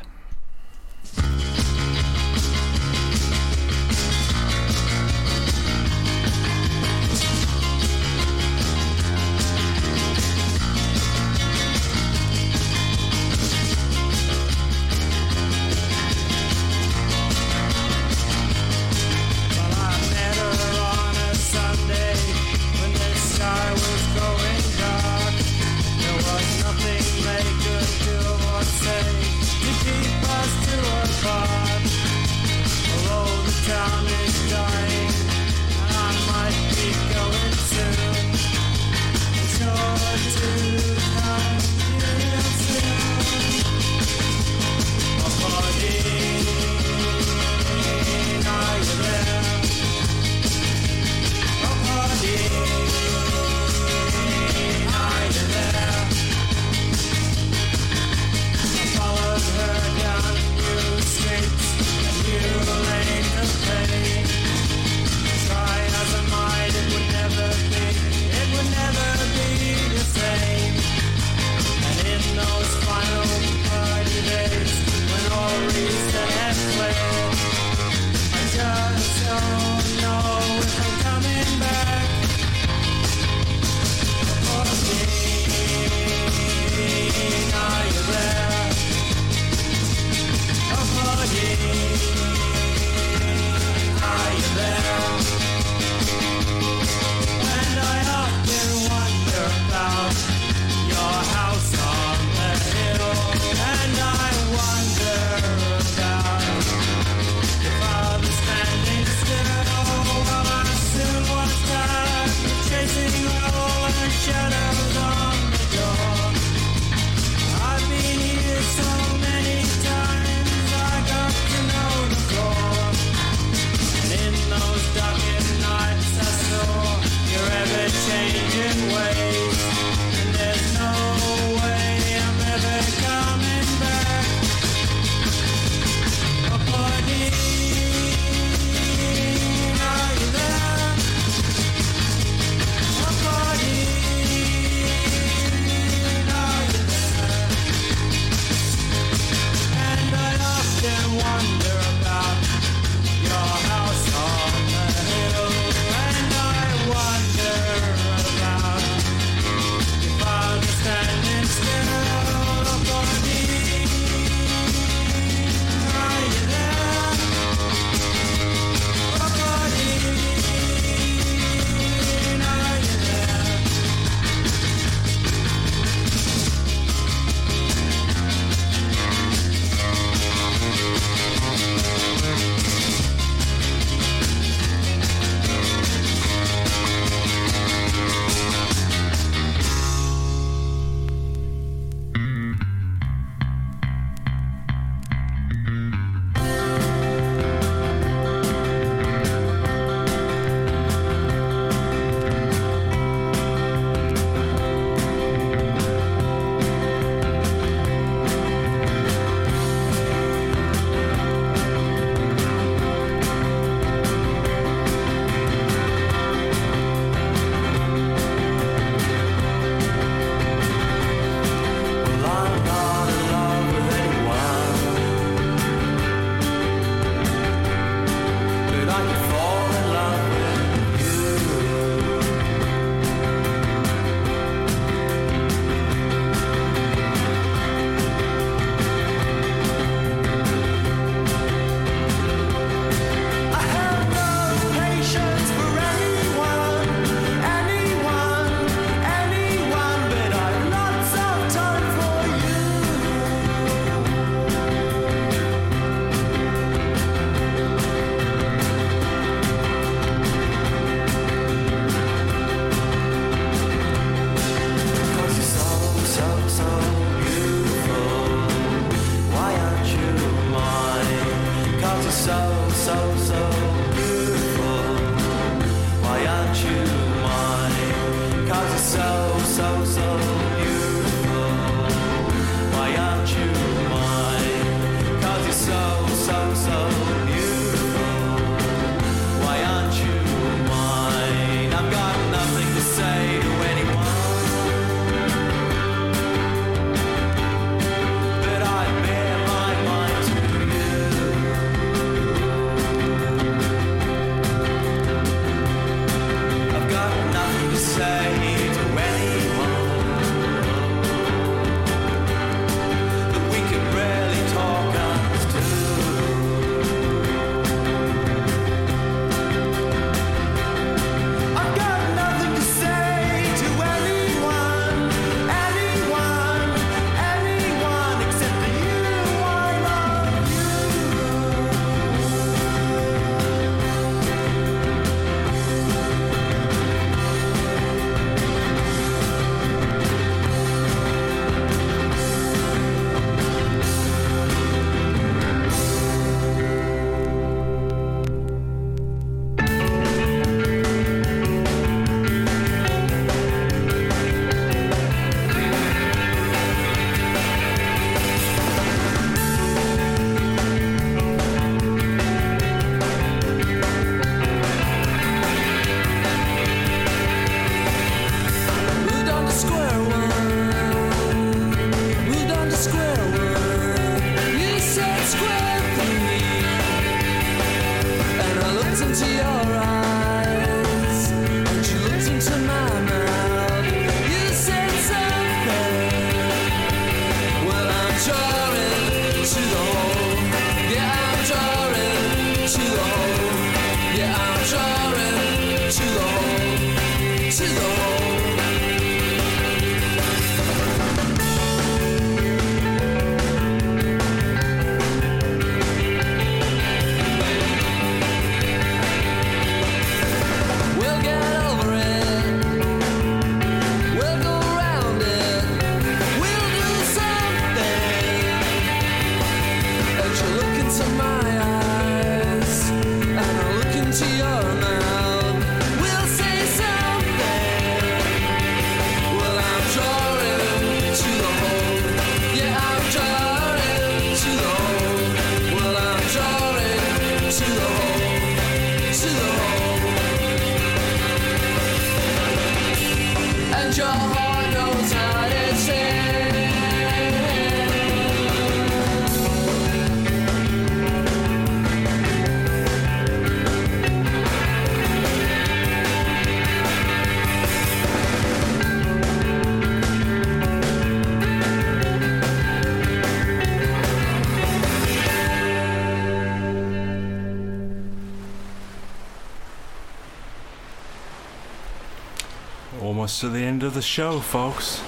To 473.41 473.49
the 473.49 473.59
end 473.59 473.83
of 473.83 473.93
the 473.93 474.01
show, 474.01 474.39
folks. 474.39 474.99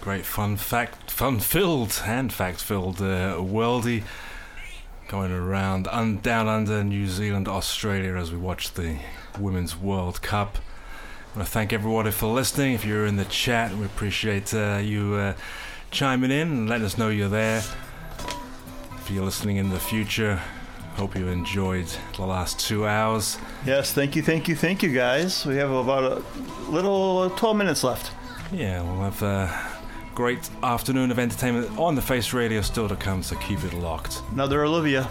Great 0.00 0.26
fun 0.26 0.56
fact, 0.56 1.08
fun 1.08 1.38
filled 1.38 2.02
and 2.04 2.32
fact 2.32 2.60
filled 2.60 3.00
uh, 3.00 3.36
worldy 3.36 4.02
going 5.06 5.30
around 5.30 5.86
un- 5.92 6.18
down 6.18 6.48
under 6.48 6.82
New 6.82 7.06
Zealand, 7.06 7.46
Australia 7.46 8.16
as 8.16 8.32
we 8.32 8.38
watch 8.38 8.72
the 8.74 8.98
Women's 9.38 9.76
World 9.76 10.20
Cup. 10.20 10.58
I 11.32 11.38
want 11.38 11.46
to 11.46 11.52
thank 11.52 11.72
everybody 11.72 12.10
for 12.10 12.26
listening. 12.26 12.72
If 12.72 12.84
you're 12.84 13.06
in 13.06 13.14
the 13.14 13.24
chat, 13.24 13.72
we 13.76 13.86
appreciate 13.86 14.52
uh, 14.52 14.80
you 14.82 15.14
uh, 15.14 15.34
chiming 15.92 16.32
in 16.32 16.48
and 16.48 16.68
letting 16.68 16.86
us 16.86 16.98
know 16.98 17.08
you're 17.08 17.28
there. 17.28 17.62
If 18.96 19.10
you're 19.12 19.24
listening 19.24 19.58
in 19.58 19.70
the 19.70 19.78
future, 19.78 20.40
hope 20.96 21.16
you 21.16 21.28
enjoyed 21.28 21.86
the 22.16 22.22
last 22.22 22.60
two 22.60 22.86
hours. 22.86 23.38
Yes, 23.64 23.92
thank 23.92 24.16
you, 24.16 24.22
thank 24.22 24.48
you, 24.48 24.56
thank 24.56 24.82
you, 24.82 24.92
guys. 24.92 25.46
We 25.46 25.56
have 25.56 25.70
about 25.70 26.04
a 26.04 26.70
little 26.70 27.18
uh, 27.18 27.28
12 27.30 27.56
minutes 27.56 27.82
left. 27.84 28.12
Yeah, 28.52 28.82
we'll 28.82 29.02
have 29.10 29.22
a 29.22 29.70
great 30.14 30.50
afternoon 30.62 31.10
of 31.10 31.18
entertainment 31.18 31.78
on 31.78 31.94
the 31.94 32.02
Face 32.02 32.32
Radio 32.32 32.60
still 32.60 32.88
to 32.88 32.96
come, 32.96 33.22
so 33.22 33.36
keep 33.36 33.62
it 33.64 33.72
locked. 33.74 34.20
Another 34.32 34.64
Olivia. 34.64 35.08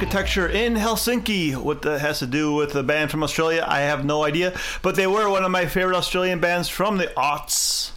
Architecture 0.00 0.48
in 0.48 0.76
Helsinki. 0.76 1.54
What 1.54 1.82
that 1.82 2.00
has 2.00 2.20
to 2.20 2.26
do 2.26 2.54
with 2.54 2.72
the 2.72 2.82
band 2.82 3.10
from 3.10 3.22
Australia, 3.22 3.62
I 3.68 3.80
have 3.80 4.02
no 4.02 4.24
idea. 4.24 4.58
But 4.80 4.94
they 4.94 5.06
were 5.06 5.28
one 5.28 5.44
of 5.44 5.50
my 5.50 5.66
favorite 5.66 5.94
Australian 5.94 6.40
bands 6.40 6.70
from 6.70 6.96
the 6.96 7.08
aughts. 7.18 7.90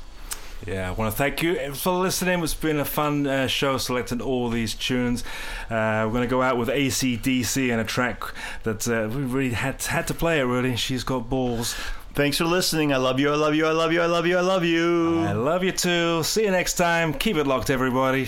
Yeah, 0.68 0.90
I 0.90 0.92
want 0.92 1.14
to 1.14 1.18
thank 1.18 1.42
you 1.42 1.74
for 1.74 1.94
listening. 1.94 2.44
It's 2.44 2.54
been 2.56 2.78
a 2.78 2.84
fun 2.84 3.26
uh, 3.26 3.48
show 3.48 3.78
selecting 3.78 4.22
all 4.22 4.50
these 4.50 4.76
tunes. 4.76 5.24
Uh, 5.70 6.04
we're 6.04 6.12
going 6.12 6.24
to 6.24 6.28
go 6.28 6.42
out 6.42 6.58
with 6.58 6.68
AC/DC 6.68 7.72
and 7.72 7.80
a 7.80 7.86
track 7.86 8.22
that 8.64 8.86
uh, 8.86 9.08
we 9.08 9.24
really 9.24 9.56
had 9.56 9.82
had 9.84 10.06
to 10.08 10.14
play 10.14 10.42
it. 10.42 10.44
Really, 10.44 10.76
she's 10.76 11.06
got 11.06 11.30
balls. 11.30 11.74
Thanks 12.16 12.38
for 12.38 12.44
listening. 12.44 12.92
I 12.92 12.98
love 12.98 13.18
you. 13.18 13.32
I 13.32 13.36
love 13.36 13.56
you. 13.56 13.66
I 13.66 13.72
love 13.72 13.94
you. 13.94 14.02
I 14.02 14.08
love 14.08 14.28
you. 14.28 14.38
I 14.38 14.42
love 14.42 14.66
you. 14.66 15.22
I 15.22 15.32
love 15.32 15.64
you 15.64 15.72
too. 15.72 16.22
See 16.24 16.44
you 16.44 16.52
next 16.52 16.74
time. 16.74 17.14
Keep 17.14 17.38
it 17.38 17.48
locked, 17.48 17.70
everybody. 17.70 18.28